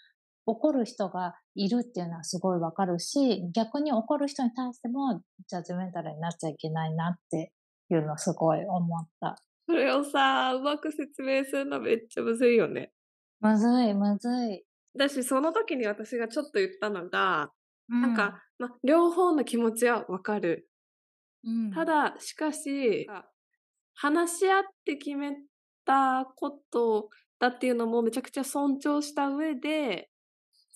[0.48, 7.52] 怒る人がいるっていうのはすごいわかるし、逆に怒る人に対してもジャッジメンタルになっちゃいけないなって
[7.90, 9.36] いうのすごい思った。
[9.66, 12.92] それをさ、うまく説明するのめっちゃむずいよね。
[13.40, 14.64] むずい、むずい。
[14.96, 17.50] だし、その時に私がちょっと言ったのが、
[17.88, 20.68] ななんか、、ま、両方の気持ちはわかる。
[21.44, 23.06] うん、ただ、しかし、
[23.94, 25.36] 話し合って決め
[25.84, 30.08] たことだっていうのもめちゃくちゃ尊重した上で、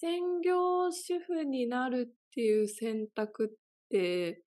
[0.03, 3.49] 専業主婦になるっていう選択っ
[3.88, 4.43] て、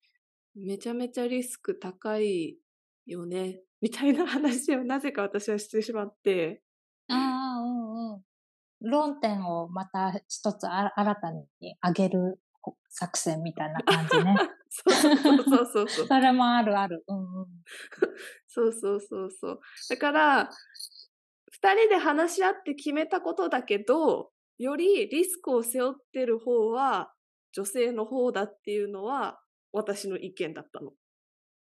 [0.54, 2.58] めちゃめちゃリスク高い
[3.06, 6.62] よね、 みたいな話をなぜか私はしてしまって、
[7.08, 8.22] ああ、うんうん。
[8.82, 11.46] 論点をまた一つあ新たに
[11.82, 14.36] 上げるこ作戦みたいな感じね。
[14.68, 16.06] そうそうそうそうそう。
[16.06, 17.02] それもあるある。
[17.08, 17.46] うんうん。
[18.46, 19.60] そうそうそうそう。
[19.88, 20.50] だから、
[21.50, 27.12] 二人で話し合って決めたことだけど、よりリスクを背負ってる方は
[27.52, 29.40] 女性の方だっていうのは
[29.72, 30.92] 私の意見だったの。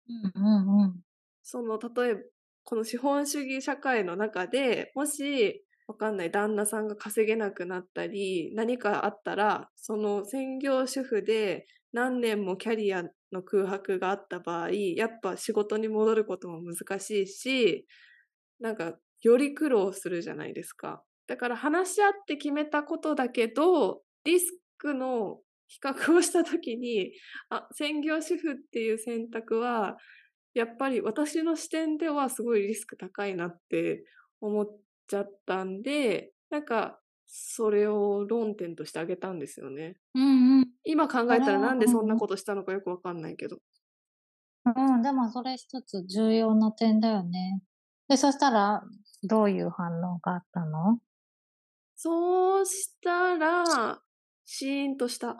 [0.07, 0.49] うんう
[0.81, 1.03] んうん。
[1.43, 2.21] その、例えば、
[2.63, 17.87] この資本主義社会の中で、もし、わかんない、旦那さんが稼げなくなったり、何かあったら、その専業主婦で何年もキャリアの空白があった場合、やっぱ仕事に戻ることも難しいし、
[18.59, 21.03] なんか、より苦労するじゃないですか。
[21.29, 25.37] だから話し合って決めたことだけど、リスクの
[25.67, 27.11] 比較をしたときに、
[27.51, 29.95] あ、専業主婦っていう選択は、
[30.55, 34.03] やっぱり私の視点ではすごいリスク高いなって
[34.41, 34.65] 思っ
[35.07, 39.97] ちゃったんで、なんか、それを論点としてあげたんですよね。
[40.15, 40.67] うんうん。
[40.83, 43.59] 今考えたらなんでそんなんことしたのかよくわかんないけど。
[44.65, 47.61] うん、でもそれ一つ重要な点だよね。
[48.07, 48.81] で、そしたら、
[49.21, 50.97] どういう反応があったの？
[52.01, 53.99] そうしたら、
[54.45, 55.35] シーンとした。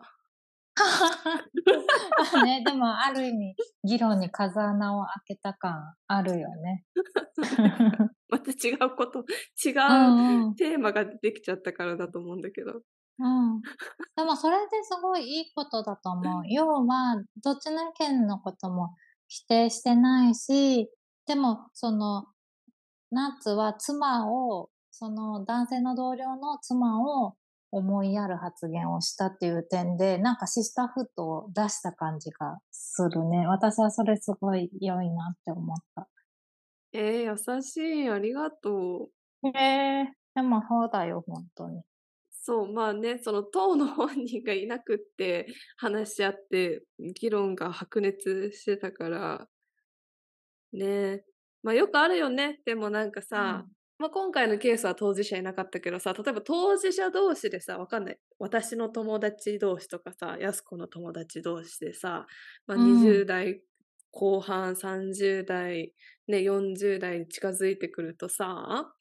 [2.44, 6.84] ね、 でもある意味、議論に風穴を開けた感あるよね。
[8.28, 9.26] また違うこと、違う。
[10.58, 12.82] テーマが出てきちゃったからだと思うんだけど。
[13.20, 13.62] うん。
[14.18, 16.44] でもそれですごいいいことだと思う。
[16.52, 18.98] 要は、どっちの意見のことも
[19.30, 20.92] 否定してないし、
[21.26, 22.26] でも、その、
[23.12, 27.36] ナッツは妻を、その男性の同僚の妻を
[27.72, 33.48] 思いやる発言をしたっていう点で、なんかシスターフットを出した感じがするね。
[33.48, 36.10] 私はそれすごい良いなって思った。
[36.92, 38.10] えー、優しい。
[38.10, 39.08] ありがと
[39.44, 39.48] う。
[39.58, 41.82] へえでもそうだよ、本当に。
[42.32, 46.84] そう、まあね、その党の本人がいなくって話し合って
[47.18, 49.48] 議論が白熱してたから、
[50.74, 51.24] ね
[51.64, 52.60] まあよくあるよね。
[52.66, 53.66] でもなんかさ、
[54.00, 58.20] まあ、今回のケースは当事者いなかったけどさ、例えば当事者同士でさ、わかんない。
[58.40, 62.26] 私の友達同士とかさ、やす子の友達同士でさ、
[62.66, 63.62] まあ、うん20代
[64.12, 65.94] 後半、30代、
[66.28, 68.94] ね、40代に近づいてくるとさ、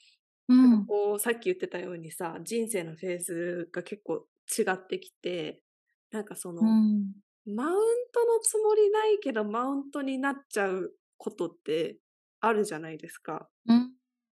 [0.49, 0.89] うん。
[0.89, 4.27] こうさっき言ってたようにさ、人生のフェーズが結構
[4.59, 5.63] 違ってきて、
[6.11, 7.13] なんかその、うん。
[7.47, 7.75] マウン
[8.13, 11.99] トのつもりないけど、マウントになっちゃうことって
[12.41, 13.49] あるじゃないですか。
[13.67, 13.88] うん。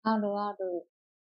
[0.06, 0.88] あるある。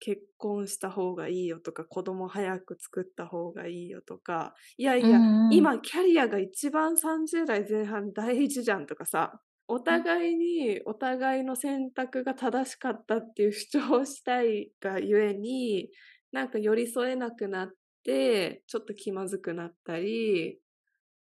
[0.01, 15.91] 結婚した方がいいよとか、子供早く作った方がいいよとか、いやいや、うんうん今キャリアが一番30代前半大事じゃんとかさ、お互いにお互いの選択が正しかったっていう主張をしたいがゆえに、
[16.33, 17.69] なんか寄り添えなくなっ
[18.05, 20.61] て、ちょっと気まずくなったり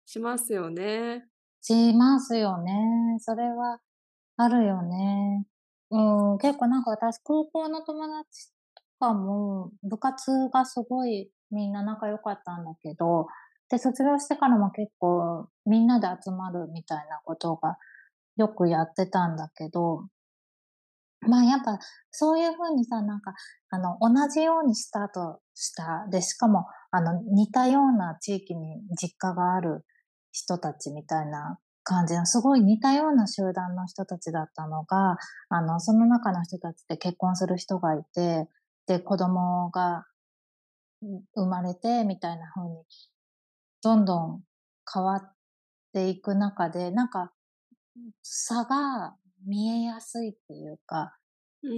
[0.06, 1.28] しますよね。
[1.62, 3.18] しますよね。
[3.20, 3.82] それは
[4.38, 5.46] あるよね。
[5.96, 13.28] うん、結構なんか私、高校の友達とかも、部活がすごいみんな仲良かったんだけど、
[13.70, 17.78] で、卒業してからも結構みんなで集まるみたいなことが
[18.36, 20.08] よくやってたんだけど、
[21.22, 21.80] まあやっぱ
[22.12, 23.34] そういうふうにさ、なんか、
[23.70, 26.08] あの、同じようにスタートした。
[26.10, 29.86] で、しかも、あの、似たような地域に実家がある
[30.32, 35.18] 人たちみたいな感じの、すごい似たような集団の人たちだったのが、
[35.50, 38.50] あの、その中の人たちで結婚する人がいて、
[38.88, 40.06] で、子供が
[41.02, 42.84] うん生まれて、みたいな風に、
[43.84, 44.44] どんどん
[44.92, 45.36] 変わっ
[45.94, 47.32] ていく中で、なんか、
[48.24, 51.16] 差が見えやすいっていうか、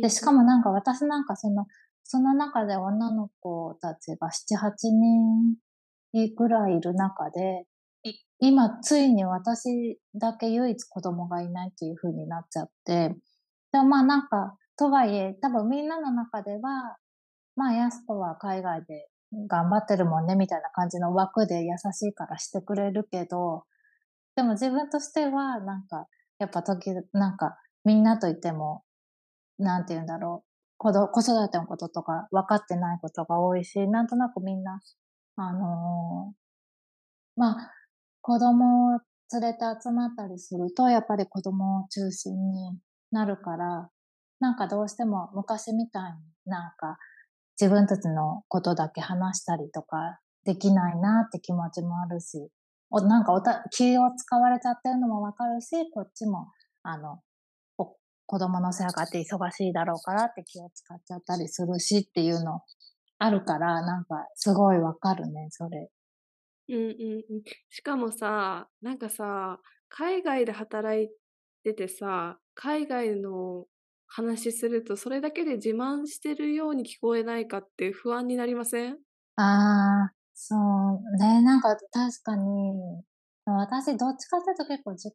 [0.02, 1.68] で、しかもなんか私なんかその、
[2.04, 5.56] その中で女の子たちが7、8人
[6.36, 7.77] ぐらいいる中で、い
[8.40, 13.16] 今ついに私だけ唯一子供がいないっていう風になっちゃって、
[13.72, 16.98] でもまあなんか、とはいえ、多分みんなの中では、
[17.56, 19.08] まあヤスコは海外で
[19.48, 23.64] 頑張ってるもんねみたいな感じの枠で優しいからしてくれるけど、
[24.36, 26.08] でも自分としてはなんか、
[26.40, 28.84] やっぱ時、なんかみんなといても、
[29.58, 30.48] なんて言うんだろう。
[30.78, 34.80] 子ど子育てのこととか分かってないことが多いし、なんとなくみんな、
[35.38, 37.72] あのーまあ、
[38.28, 39.00] 子供を
[39.32, 42.78] 連れて集まったりすると、やっぱり子供を中心に
[43.10, 43.90] なるから、
[44.42, 46.98] なんかどうしても昔みたいになんか
[47.58, 52.50] 自分たちのことだけ話したりとかできないなって気持ちもあるし、
[52.90, 56.52] おなんかおた気を使われちゃってるのもわかるし、こっちも、
[56.84, 57.22] あの、
[57.78, 62.60] 子供の世話があって忙しいだろうからって気を使っちゃったりするしっていうの
[63.20, 65.90] あるから、なんかすごいわかるね、それ。
[66.70, 66.80] うんう
[67.32, 67.44] んうん。
[67.70, 71.10] しかもさ、なんかさ、海外で働い
[71.64, 73.66] ててさ、海外の
[74.08, 78.98] 話すると、それだけで自慢してるように聞こえないかって不安になりません？
[79.36, 83.04] ああ、そうね、なんか確かに、
[83.46, 85.14] 私どっちかっていうと結構自己、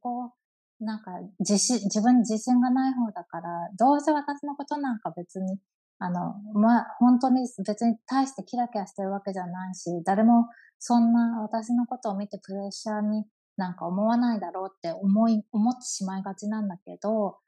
[0.80, 1.10] なんか
[1.40, 5.58] 自、自分に自信がない方だから、どうせ私のことなんか別に、
[6.02, 10.48] あの、まあ、本当に別に対してキラキラしてるわけじゃないし、誰も
[10.80, 13.24] そんな私のことを見てプレッシャーに
[13.56, 17.38] なんか思わないだろうって思い、思ってしまいがちなんだけど、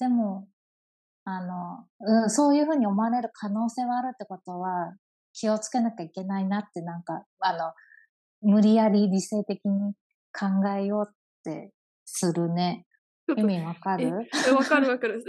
[0.00, 0.48] でも、
[1.24, 4.96] あの、うん、そういうふうに思われる可能性はあるってことは、
[5.32, 7.72] 気をつけなきゃいけないなってなんか、あの、
[8.42, 9.94] 無理やり理性的に
[10.32, 11.72] 考えようって
[12.04, 12.84] するね。
[13.36, 14.28] 意味わかえ、る？
[14.48, 15.22] えわかるわかる。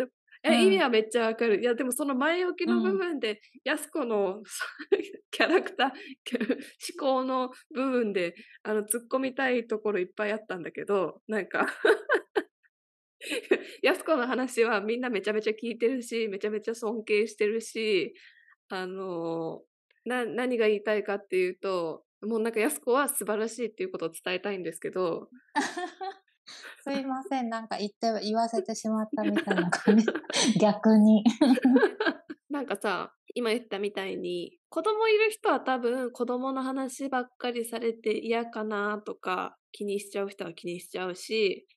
[0.45, 1.61] でえ、うん意味はめっちゃわかる。
[1.61, 4.41] いや、でもその前置きの部うん分で、やす子の
[5.31, 5.89] キャラクター、
[6.97, 11.67] 思考の部分で、あの、突っ込みたいところいっぱいあったんだけど、なんか
[13.81, 18.13] やす子の話はみんなめちゃめちゃ聞いてるし、めちゃめちゃ尊敬してるし、
[18.69, 19.63] あの
[20.05, 25.29] な、何が言いたいかっていうと、もうなんかやす子は素晴らしいっていうことを伝えたいんですけど、
[26.83, 30.05] すいません、なんか言って、言わせてしまったみたいな感じ。
[30.59, 31.23] 逆に。
[32.49, 41.67] なんかさ、今言ったみたいに、子供いる人は多分子供の話ばっかりされて嫌かなとか気にしちゃう人は気にしちゃうし、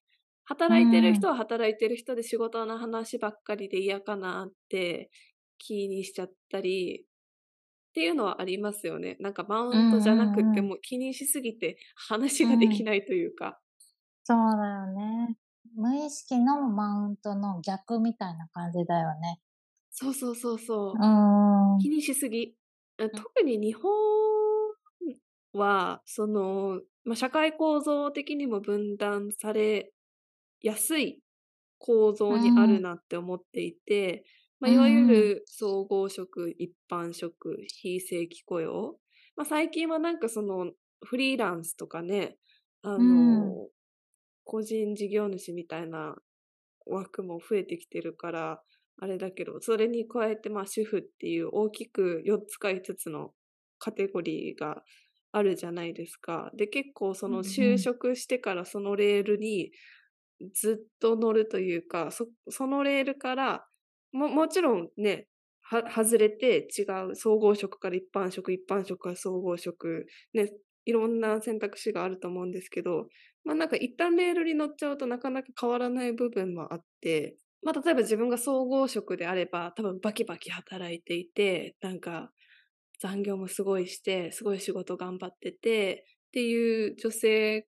[0.45, 5.11] 働いてる人は働いてる人で仕事の話ばっかりで嫌かなって
[5.59, 7.05] 気にしちゃったり、
[7.91, 9.17] っていうのはありますよね。
[9.19, 13.59] なんかマウントじゃなくっても気にしすぎて話ができないというか。
[14.31, 15.37] そうだよね。
[15.75, 19.41] 無意識のマウントの逆みたいな感じだよね。
[19.91, 21.05] そうそうそうそう
[21.77, 21.83] う。
[21.83, 22.55] 気にしすぎ。
[22.99, 23.91] あ特に日本
[25.53, 29.93] は、その、まあ、社会構造的にも分断され
[30.63, 31.23] やすい
[31.79, 34.25] 構造にあるなって思っていて、
[34.61, 39.01] まあ、いわゆる総合職、一般職、非正規雇用。
[39.35, 40.71] まあ、最近はなんかその
[41.05, 42.37] フリーランスとかね、
[42.83, 43.69] あの、
[44.51, 46.17] 個人事業主みたいな
[46.85, 48.61] 枠も増えてきてるから、
[48.99, 53.31] あれだけど、それに加えて、まあ、主婦っていう大きく4つか5つの
[53.79, 54.83] カテゴリーが
[55.31, 56.51] あるじゃないですか。
[56.57, 59.71] で、結構その就職してからそのレールに
[60.53, 63.65] ずっと乗るというか、そそのレールから
[64.11, 65.29] も、もちろんね、
[65.61, 70.51] は、外れて違う総合職から一般職、一般職から総合職、ね、
[70.87, 73.07] いろんな選択肢があると思うんですけど、
[73.45, 82.31] まあなんか一旦レールに乗っちゃうとなかなか変わらない部分もあって、まあ例えば自分が総合職であれば多分バキバキ働いていて、なんか
[83.01, 87.67] 残業もすごいして、すごい仕事頑張っててっていう女性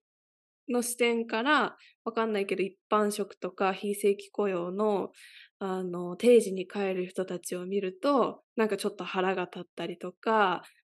[0.69, 5.11] の視点からわかんないけど一般職とか非正規雇用の
[5.59, 10.31] あの、定時に帰る人たちを見ると、なんかちょっと腹が立ったりとか、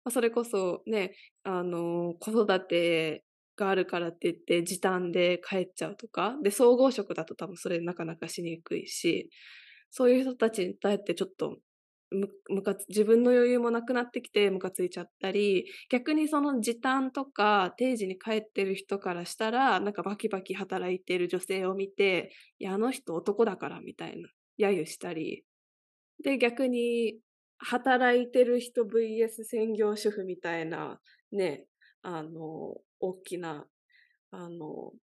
[0.03, 3.23] まあ、それこそね、あの、子育て
[3.57, 9.29] があるからって言って時短で帰っちゃうとか、で、総合職だと多分それなかなかしにくいし、
[9.91, 11.57] そういう人たちに対してちょっと
[12.49, 24.29] むか自分の余裕もなくなってきてムカついちゃったり逆にその時短とか定時に帰ってる人からしたらなんかバキバキ働いてる女性を見ていやあの人男だからみたいな
[24.59, 25.43] 揶揄したり、
[26.23, 27.19] で、逆に、
[27.59, 30.99] 働いてる人 VS 専業主婦みたいな、
[31.31, 31.65] ね、
[32.09, 33.67] あの、大きな、
[34.31, 34.93] あの、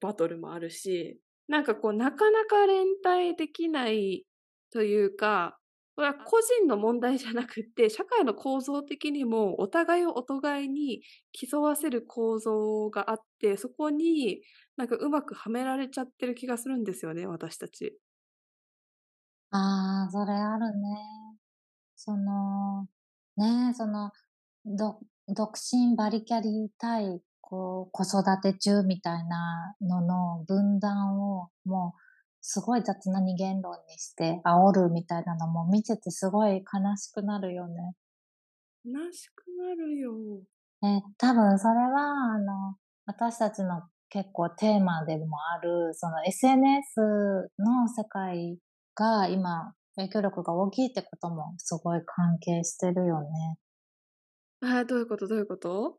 [0.00, 4.26] バトルもあるし、なんかこう、なかなか連帯できない
[4.70, 5.58] というか、
[5.96, 11.02] これは個人の問題じゃなくて、社会の構造的にもお互いをお互いに
[11.32, 14.42] 競わせる構造があって、そこに
[14.76, 17.98] なんかうまくはめられちゃってる気がするんですよね、私たち。
[19.50, 21.38] ああ、それあるね。
[21.96, 22.88] その、
[23.36, 24.12] ね、その、
[24.64, 32.00] ど、独身バリキャリ対、こう、子育て中みたいなのの分断を、もう、
[32.40, 37.94] すごい雑な二元論にして煽るみたいなのも見ててすごい悲しくなるよね。
[38.84, 40.12] 悲しくなるよ。
[40.84, 47.00] え、多分それは、あの、私たちの結構テーマでもある、その SNS
[47.58, 48.58] の世界
[48.94, 53.58] が今、影響力が大きいってこともすごい関係してるよね。
[54.66, 55.28] あどういうこと？
[55.28, 55.98] どういうこと？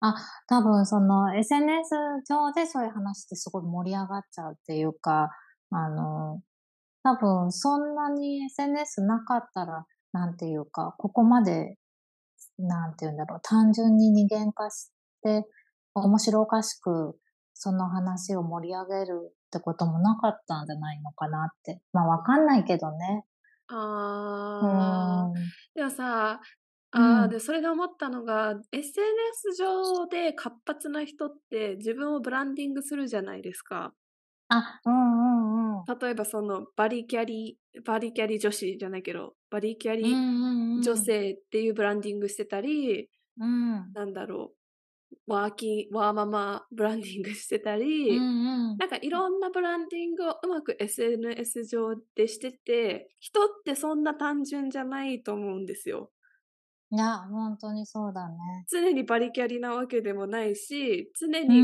[0.00, 0.14] あ、
[0.48, 1.90] 多分その SNS
[2.28, 5.30] 上でそういう話ってすごい盛り上がっちゃうっていうか、
[5.70, 6.42] あの、
[7.04, 11.76] 多分そんなに SNS なかったら、なんていうか、ここまで、
[12.58, 14.90] なんていうんだろう、単純に二元化し
[15.22, 15.46] て、
[15.94, 17.16] 面白おかしく
[17.54, 21.80] その話を盛り上げるってこともなかったんじゃないのかなって。
[21.92, 23.24] まあわかんないけどね。
[23.68, 25.32] ああ。
[25.74, 26.40] でもさ、
[26.92, 33.94] ああ、で、それで思ったのが、SNS 上で活発な人って自分をブランディングするじゃないですか。
[34.48, 35.84] あ、うんうんうん。
[36.00, 40.04] 例えばそのバリキャリ、バリキャリ女子じゃないけど、バリキャリ
[40.82, 43.08] 女性っていうブランディングしてたり、
[43.40, 44.56] うん、なんだろう。
[45.26, 56.10] ワーキー、ワーママブランディングしてたり、うんうん、なんかいろんなブランディングをうまく SNS 上でしてて、人ってそんな単純じゃないと思うんですよ。
[56.92, 58.36] いや、本当にそうだね。
[58.70, 61.62] 常にバリキャリなわけでもないし、常に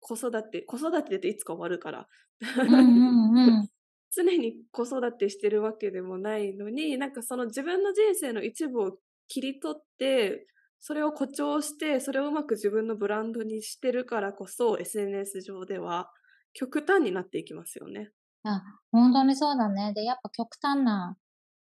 [0.00, 2.08] 子育て、うん、子育てっていつか終わるから。
[2.40, 3.68] うんうんうん
[4.14, 10.46] 常に子育てしてるわけでもないのに、なんかその自分の人生の一部を切り取って、
[10.80, 16.10] それを誇張して、それをうまく自分のブランドにしてるからこそ、SNS 上では
[16.52, 18.10] 極端になっていきますよね。
[18.42, 19.94] あ、本当にそうだね。
[19.94, 21.16] で、やっぱ極端な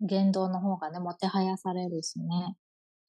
[0.00, 2.56] 言動の方がね、もてはやされるしね。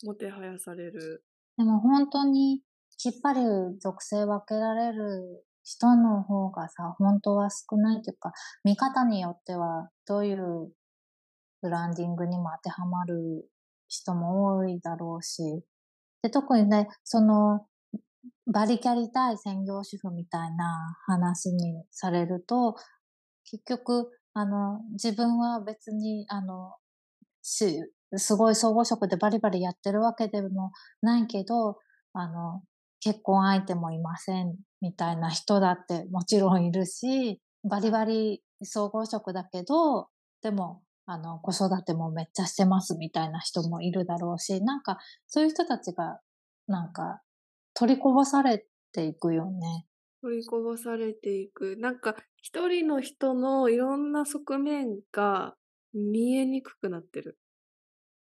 [0.03, 1.23] もてはやされる。
[1.57, 2.61] でも本当に
[2.97, 3.41] きっぱり
[3.79, 8.33] 属性分けられる人の方がさ、本当は少ないというか、
[8.63, 10.71] 見方によってはどういう
[11.61, 13.49] ブランディングにも当てはまる
[13.87, 15.63] 人も多いだろうし、
[16.21, 17.65] で、特にね、その、
[18.51, 22.75] バリキャリ対専業主婦みたいな話にされると、
[23.45, 26.75] 結局、あの、自分は別に、あの、
[27.41, 27.79] し、
[28.17, 31.77] すごい総合職でバリバリやってるわけでもないけど、
[32.13, 32.63] あの、
[32.99, 40.07] 結婚相手もいませんみたいな人だってもちろんいるし、バリバリ総合職だけど、
[40.41, 46.19] でもあの、子育てもめっちゃしてますみたいな人もいるだろうし、なんか、そういう人たちが、
[46.67, 47.21] なんか、
[47.73, 49.85] 取りこぼされていくよね。
[50.21, 51.75] 取りこぼされていく。
[51.77, 55.55] なんか、一人の人のいろんな側面が
[55.93, 57.37] 見えにくくなってる。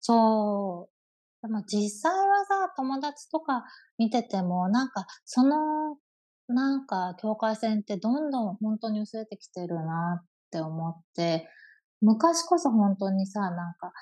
[0.02, 1.46] そう。
[1.46, 3.64] でも実際はさ、友達とか
[3.98, 5.96] 見てても、なんか、その、
[6.48, 11.48] なんか、境界線ってどんどん本当に薄れてきてるなって思って、
[12.00, 13.92] 昔こそ本当にさ、なんか、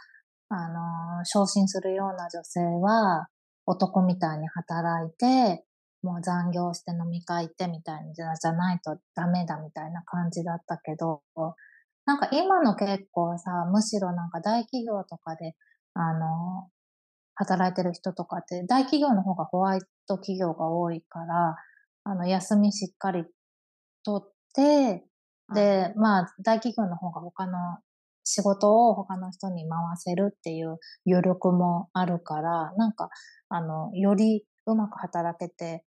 [0.48, 3.28] あのー、昇進するような女性は、
[3.66, 5.64] 男みたいに働いて、
[6.02, 11.22] もう残業して飲み会行ってみたいにじゃないとダメだみたいな感じだったけど、
[12.06, 15.54] なんか今の結構さ、むしろなんか大企業とかで、
[15.94, 16.68] あの、
[17.34, 21.56] 働いてる人とかって、大企業の方がホワイト企業が多いから、
[22.04, 23.24] あの、休みしっかり
[24.04, 25.04] 取って、
[25.54, 27.78] で、まあ、大企業の方が他の
[28.24, 33.10] 仕事を他の人に回せるっていう余力もあるから、なんか、
[33.48, 35.84] あの、よりうまく働けて、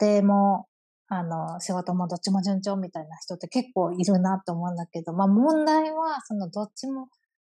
[0.00, 0.66] 家庭も、
[1.08, 7.08] あの、仕事もどっちも順調みたいな人って結構いるなと思うんだけど、まあ問題は、そのどっちも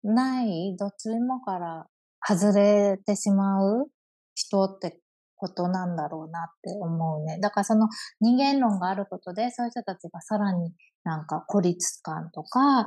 [0.09, 1.87] ない、どっちもから
[2.27, 3.91] 外れてしまう
[4.35, 5.01] 人って
[5.37, 7.39] ことなんだろうなって思うね。
[7.41, 7.89] だからその
[8.21, 10.73] 人間論があることで、そういう人たちがさらに
[11.05, 12.87] なんか孤立感とか、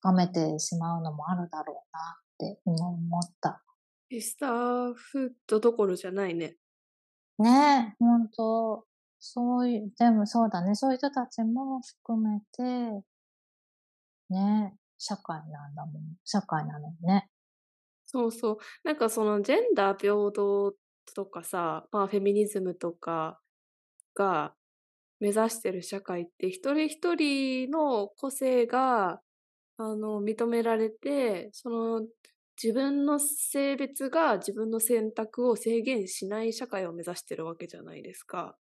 [0.00, 3.62] 深めてしまうのもあるだろうなって思った。
[4.10, 6.56] スターフッドどころじゃないね。
[7.38, 8.84] ねえ、ほんと。
[9.20, 10.74] そういう、でもそうだね。
[10.76, 13.04] そういう人たちも含めて、
[14.30, 16.02] ね社会なんだもん。
[16.24, 17.28] 社会なのね。
[18.06, 18.58] そうそう。
[18.84, 20.74] なんかそのジェンダー平等
[21.14, 23.40] とかさ、まあフェミニズムとか
[24.14, 24.54] が
[25.20, 29.20] 目指してる社会って一人一人の個性が
[29.76, 32.06] あの認められて、その
[32.62, 38.56] 自分の性別が自分の選択を制限しない社会を目指してるわけじゃないですか。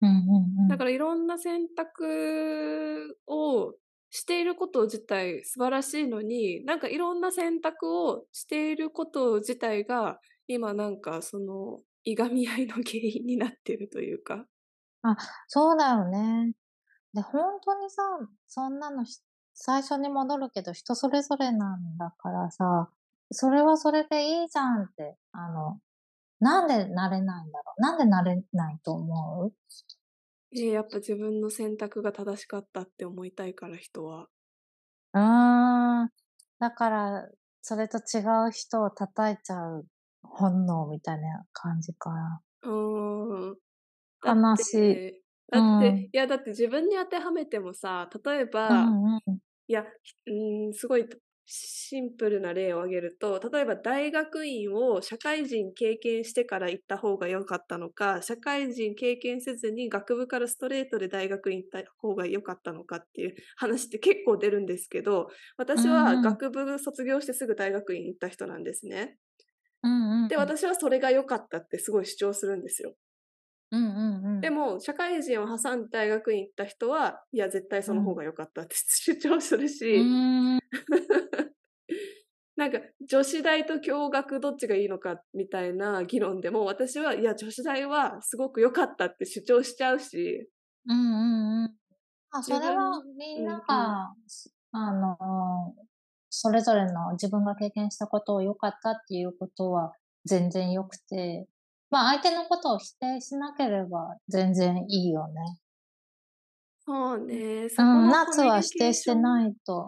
[0.00, 3.74] うんうんうん、だからいろんな選択を
[4.10, 14.46] していること自体素晴らしいのに、なんかいろんな選択をしていること自体が今なんかそのいがみ合いの原因になってるというか。
[15.02, 16.52] あ、そうだよね。
[17.14, 18.02] で、本当にさ、
[18.48, 19.04] そんなの
[19.54, 22.90] 最初に戻るけど人それぞれなんだからさ、
[23.32, 25.80] それはそれでいいじゃんって、あの、
[26.40, 27.82] なんでなれないんだろう？
[27.82, 29.54] なんでなれないと思う？
[30.54, 34.28] えやっぱ自分の選択が正しかったって思いたいから人は。
[35.14, 36.10] うーん。
[36.58, 37.28] だから、
[37.62, 39.86] それと違う人を叩いちゃう
[40.22, 42.42] 本能みたいな感じかな。
[42.62, 43.58] うーん。
[44.24, 45.22] 悲しい。
[45.50, 49.38] だって、うん、いや、だって自分に当てはめてもさ、例えば、うんうん、
[49.68, 49.86] いや、
[50.26, 51.08] うん、すごい
[51.50, 69.18] シンプルな例を挙げると、例えば大学院を社会人経験してから行った方が良かったのか、社会人経験せずに学部からストレートで大学院行った方が良かったのかっていう 話って結構出るんですけど、私は学部卒業してすぐ大学院行った人なんですね。
[70.28, 72.96] で、私はそれが良かったってすごい主張するんですよ。
[73.70, 80.58] うんうんうん、でも、社会人を挟んで大学院行った人は、いや、絶対その方が良かったって 主張するし、うん、
[82.56, 90.50] なんか、女子大と共学どっちがいいのかみたいな議論でも、私は、いや、女子大はすごく良かったって主張しちゃうし。
[90.86, 91.74] うんうんうん。
[92.30, 94.14] あ、それはみんなが、
[94.72, 95.74] うんうん、あの、
[96.30, 99.92] それぞれの自分が経験したことを良かったっていうことは
[100.24, 101.46] 全然良くて、
[101.90, 105.58] まあ相手のことを否定しなければ全然いいよね。
[106.84, 107.68] そうね。
[107.68, 109.86] そうん、夏は否定してないと、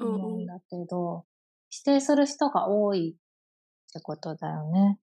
[0.00, 1.24] うん、思うんだけど、
[1.70, 4.98] 否定する人が多いってことだよね。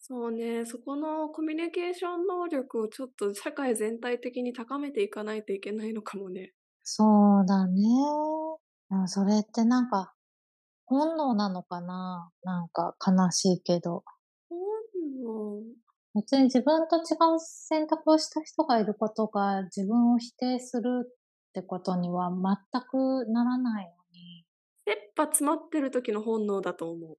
[0.00, 0.64] そうね。
[0.64, 6.52] そこのコミュニケーション能力をちょっと社会全体的に高めていかないといけないのかもね。
[6.82, 7.82] そうだね。
[9.06, 10.14] それってなんか、
[10.86, 12.30] 本能なのかな？
[12.42, 14.04] なんか悲しいけど。
[16.14, 21.12] 別に自分と違う選択をした人がいることが自分を否定するっ
[21.52, 24.44] てことには全くならないのに。
[24.86, 27.18] 切羽詰まってる時の本能だと思う。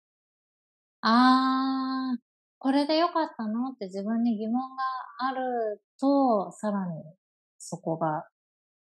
[1.01, 2.19] あー、
[2.57, 4.83] これでよかったのって自分に疑問が
[5.19, 7.03] あると、さらに
[7.59, 8.27] そこが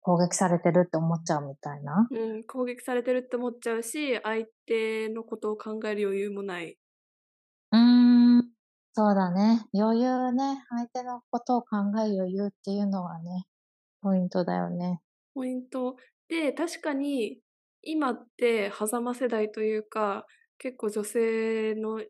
[0.01, 2.07] 攻撃されてるって思っちゃうみたいな。
[2.09, 6.77] うん、攻撃されてるって思っちゃうし、相手のことを考える余裕もない。
[8.93, 9.65] そうだね。
[9.73, 10.65] 余裕ね。
[10.69, 13.47] 相手のことを考える余裕っていうのはね、
[14.01, 15.01] ポイントだよね。
[15.33, 15.97] ポイント。
[16.27, 17.41] で、確かに、
[17.81, 20.25] 今って狭間世代というか、
[20.57, 22.07] 結構女性のね、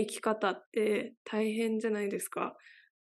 [0.00, 2.56] 生き方って大変じゃないですか。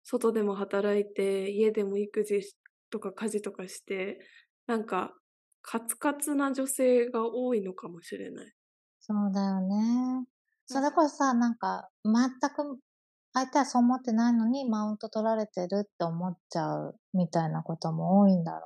[0.04, 2.42] 外でも働いて、家でも育児
[2.90, 4.20] とか家事とかして、
[4.68, 5.14] なんか、
[5.62, 8.54] カツカツな女性が多いのかもしれない。
[9.00, 10.28] そうだよね。
[10.68, 12.80] それこそさ、なんか、全く
[13.36, 18.60] 相手はそう思ってないのにマウント取られてるって思っちゃうみたいなことも多いんだろ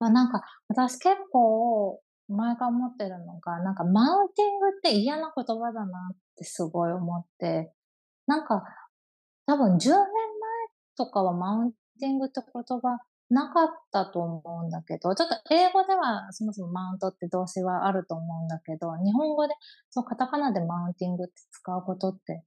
[0.00, 0.12] うね。
[0.12, 7.72] なんか、私結構前から思ってるのが、なんかマウンティングって嫌な言葉だなってすごい思って、
[8.26, 8.62] なんか、
[9.46, 10.06] 多分10年前
[10.96, 12.98] とかはマウンティングって言葉
[13.30, 19.54] なかったと思うんだけど、ちょっと英語ではそもそもマウントって動詞はあると思うんだけど、日本語で
[19.90, 22.44] そうカタカナでマウンティングって使うことって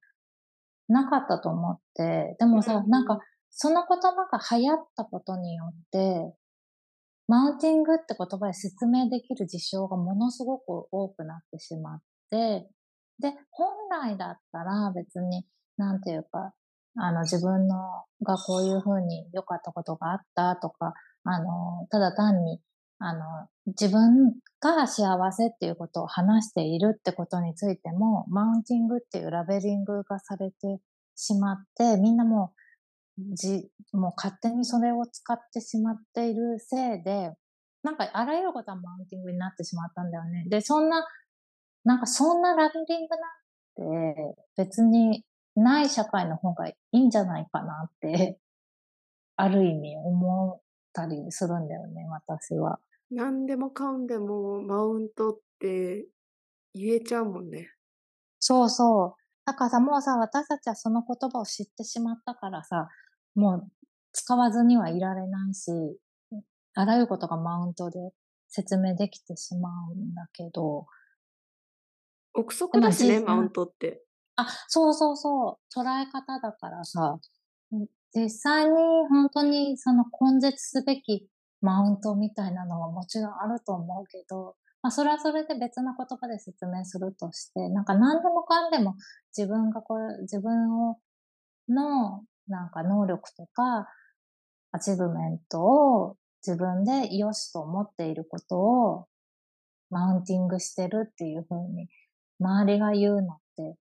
[0.87, 3.19] なかったと思って、でもさ、うん、なんか
[3.49, 6.35] その言葉が流行ったことによって、
[7.27, 12.67] マウンティングって言葉で説明できる事象がものすごく多くなってしまって、
[13.19, 15.45] で、本来だったら別に、
[15.77, 16.53] なんていうか、
[16.97, 17.77] あの、自分の
[18.23, 22.59] がこういうふうに良かったことがあったとか、あの、ただ単に、
[22.99, 23.21] あの、
[23.67, 30.79] 自分が幸せっていうことを話しているってことについても、マウンティングっていうラベリングがされて
[31.15, 32.53] しまって、みんなも
[33.17, 37.33] う、じ、もう勝手にそれを使ってしまっているせいで、
[37.83, 40.45] なんかあらゆることはマウンティングになってしまったんだよね。
[40.49, 41.05] で、そんな、
[41.83, 43.15] なんかそんなラベリング
[43.85, 45.23] なんて別に
[45.55, 48.39] ない社会の方がいいんじゃないかなって、
[49.37, 50.64] ある意味思っ
[50.95, 52.79] たりするんだよね、私は。
[53.11, 56.07] 何でもかんでもマウントって
[56.73, 57.69] 言えちゃうもんね。
[58.39, 59.21] そうそう。
[59.45, 62.87] だからさ、もうさ、私たちはその言葉を知ってしまったからさ、
[63.35, 63.71] もう
[64.13, 65.71] 使わずにはいられないし、
[66.73, 67.99] あらゆることがマウントで
[68.47, 70.87] 説明できてしまうんだけど。
[72.33, 74.01] 憶測だしね、マウントって。
[74.35, 75.79] あ、そうそうそう。
[75.79, 77.19] 捉え方だからさ、
[78.15, 78.71] 実際に
[79.09, 81.27] 本当にその根絶すべき
[81.61, 88.95] マウントみたいなのはもちろんあると思うけど、まあ、それはそれで別の言葉で説明するとして、なんか何でもかんでも
[89.35, 90.97] 自分がこれ、自分を、
[91.67, 93.87] の、なんか能力とか、
[94.71, 99.07] アチブメントを自分で良しと思っていることを
[99.89, 101.87] マウンティングしてるっていうふうに
[102.39, 103.77] 周りが言うのって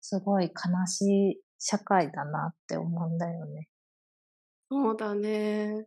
[0.00, 3.68] すごい悲しい社会だなって思うんだよね。
[4.70, 5.86] そうだね。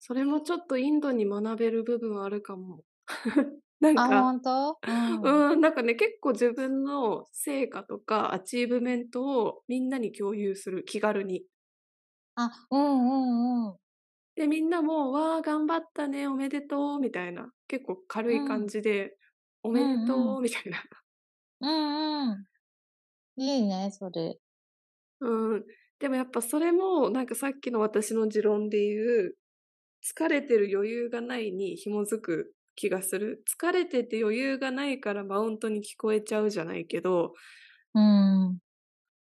[0.00, 2.84] それもちょっとインドに学べる部分あるかも。
[3.80, 11.46] なんあ、か、本当うん、うん、なんかね、結構自分の成果とか achievement をみんなに共有する、気軽に。
[12.34, 13.80] あ、うんうんうん。
[14.34, 17.52] で、みんなも、わあ、頑張ったね、おめでとう、みたいな。
[17.68, 19.16] 結構軽い感じで、
[19.62, 20.82] おめでとう、みたいな。
[21.60, 22.46] うんうん。
[23.36, 24.40] いいね、それ。
[25.20, 25.66] うん。
[26.00, 28.96] でもやっぱそれも、なんかさっきの私の持論で言
[29.28, 29.34] う、
[30.02, 33.44] 疲れてる余裕がないに紐づく気がする。
[33.46, 37.34] 疲れてて余裕がないからマウントに聞こえちゃうじゃないけど、
[37.94, 38.58] うん。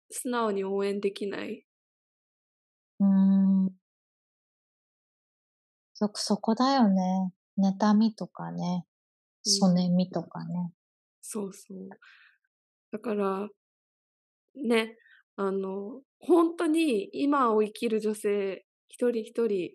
[0.09, 1.65] 素直に応援できない。
[3.01, 3.69] うん。
[5.93, 7.33] そ、そこだよね。
[7.57, 8.85] 妬みとかね。
[9.43, 10.71] そねみとかね。
[11.21, 11.89] そうそう。
[12.91, 13.49] だから、
[14.55, 14.95] ね、
[15.37, 19.71] あの、本当に今を生きる女性一人一人、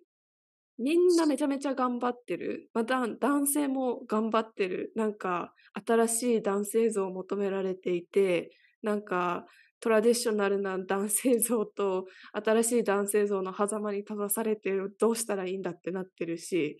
[0.78, 2.68] みんなめちゃめちゃ頑張ってる。
[2.74, 4.92] また男性も頑張ってる。
[4.94, 5.54] なんか
[5.86, 8.50] 新しい男性像を求められていて、
[8.82, 9.46] なんか
[9.80, 16.78] トラディショナルな男性像と新しい男性像の狭間に立たされてどうしたらいいんだってなってるし、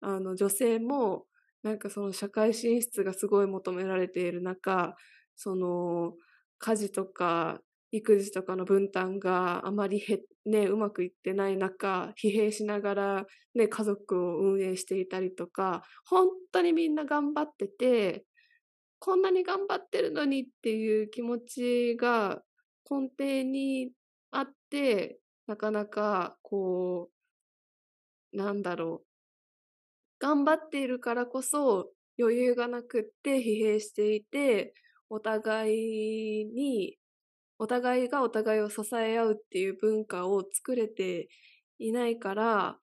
[0.00, 1.26] あの女性も
[1.62, 4.94] なんかその社会進出がすごい求められている中、
[5.36, 6.14] その
[6.58, 7.60] 家事とか
[7.92, 18.24] 育児とかの分担があまりへ、ね、うまくいってない中、疲弊しながら、ね、家族を運営していたりとか、本当にみんな頑張ってて、
[19.00, 22.42] こんなに頑張ってるのにっていう気持ちが
[22.88, 23.90] 根底に
[24.30, 27.10] あって、なかなかこ
[28.32, 29.06] う、なんだろう。
[30.20, 34.74] 頑張っているからこそ余裕がなくって疲弊していて、
[35.08, 36.99] お互いに、
[37.60, 41.28] お互いがお互いを支え合うっていう文化を作れて
[41.78, 42.78] いないから、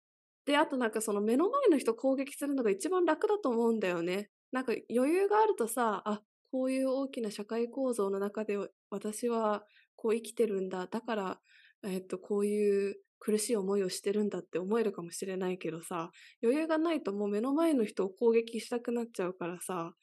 [0.45, 4.29] で、あとなんかその目の前の人攻撃するのが一番楽だと思うんだよね。
[4.51, 6.21] なんか余裕があるとさ、あ、
[6.51, 8.55] こういう大きな社会構造の中で
[8.91, 9.63] 私は
[9.95, 10.85] こう生きてるんだ。
[10.85, 11.39] だから、
[11.83, 16.11] えっと、こういう苦しい思いをしてるんだって思えるかもしれないけどさ、
[16.43, 19.93] 余裕がないともう目の前の人を攻撃したくなっちゃうからさ、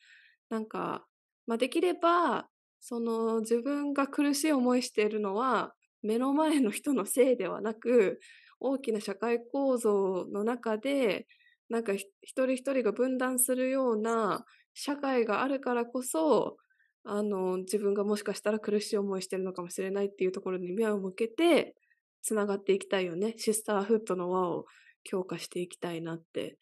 [0.51, 1.07] なんか、
[1.47, 2.49] まあ、できれば、
[2.87, 8.20] その自分が苦しい思いしているのは目の前の人のせいではなく、
[8.61, 11.26] 大きな社会構造の中で、
[11.70, 16.59] なんか一人一人が分断するような社会があるからこそ、
[17.05, 21.74] あの、自分がもしかしたら苦しい思いしてるのかもしれないっていうところに目を向けて、
[22.20, 23.35] つながっていきたいよね。
[23.39, 24.66] シスターフットの輪を
[25.05, 26.59] 強化していきたいなって、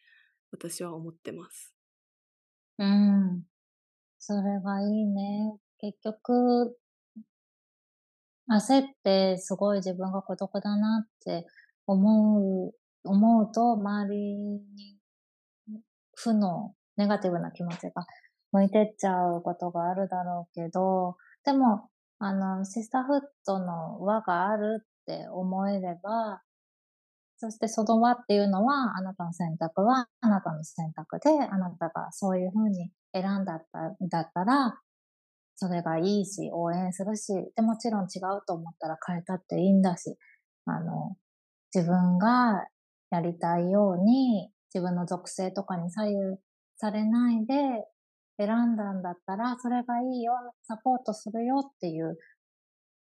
[0.52, 1.74] 私は思ってます。
[2.78, 3.46] うん。
[4.18, 5.58] それがいいね。
[5.82, 6.76] 結局、
[8.48, 11.44] 焦ってすごい自分が孤独だなって
[11.86, 12.72] 思う、
[13.04, 14.62] 思うと周りに
[16.14, 18.06] 負のネガティブな気持ちが
[18.52, 21.88] 向いてっちゃうことがあるだろうけど、でも、
[22.20, 26.42] あの、シスターフットの輪があるって思えれば、
[27.38, 34.78] そしてその輪っていうのは、あなたの選択はあなたの選択で、あなたがそういうふうに選んだった、だったら、
[35.62, 40.16] それがいいし、応援するし、でもちろん違うと思ったら変えたっていいんだし、
[40.66, 41.16] あの、
[41.72, 42.66] 自分が
[43.12, 46.16] やりたいように、自分の属性とかに左右
[46.78, 47.54] されないで
[48.38, 50.32] 選んだんだったら、それがいいよ、
[50.64, 52.18] サポートするよっていう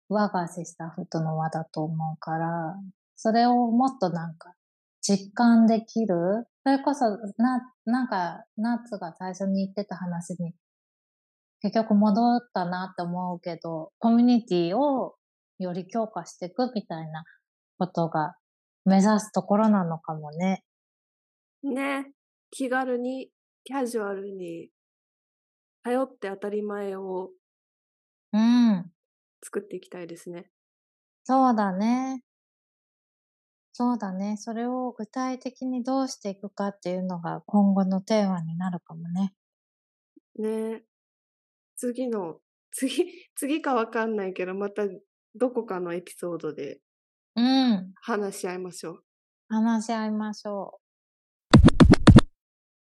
[0.08, 2.74] 輪がシスターフットの輪だと思うから、
[3.18, 4.54] それをもっとなんか
[5.02, 6.48] 実感できる。
[6.64, 7.06] それこそ、
[7.38, 10.54] な、なんか、ナッツが最初に言ってた話に
[11.66, 15.16] 結局戻ったなって思うけど、コミュニティを
[15.58, 17.24] より強化していくみたいな
[17.80, 18.36] ことが
[18.86, 20.64] 目指すところなのかもね。
[21.64, 22.06] ね。
[22.52, 23.32] 気軽に、
[23.64, 24.70] キャジュアルに、
[25.82, 27.32] 頼って当たり前を
[28.32, 28.92] うん。
[29.44, 30.52] 作っていきたいですね。
[31.24, 32.22] そうだね。
[33.74, 34.38] そうだね。
[34.38, 39.34] それを具体的にどうしていくかっていうのが今後のテーマになるかもね。
[40.38, 40.84] ね。
[41.76, 42.40] 次の、
[42.72, 43.06] 次、
[43.36, 44.84] 次かわかんないけど、また
[45.36, 46.80] どこかのエピソードで
[47.36, 47.94] うん。
[48.02, 49.04] 話し合いましょう。
[49.50, 50.86] 話し合いましょう。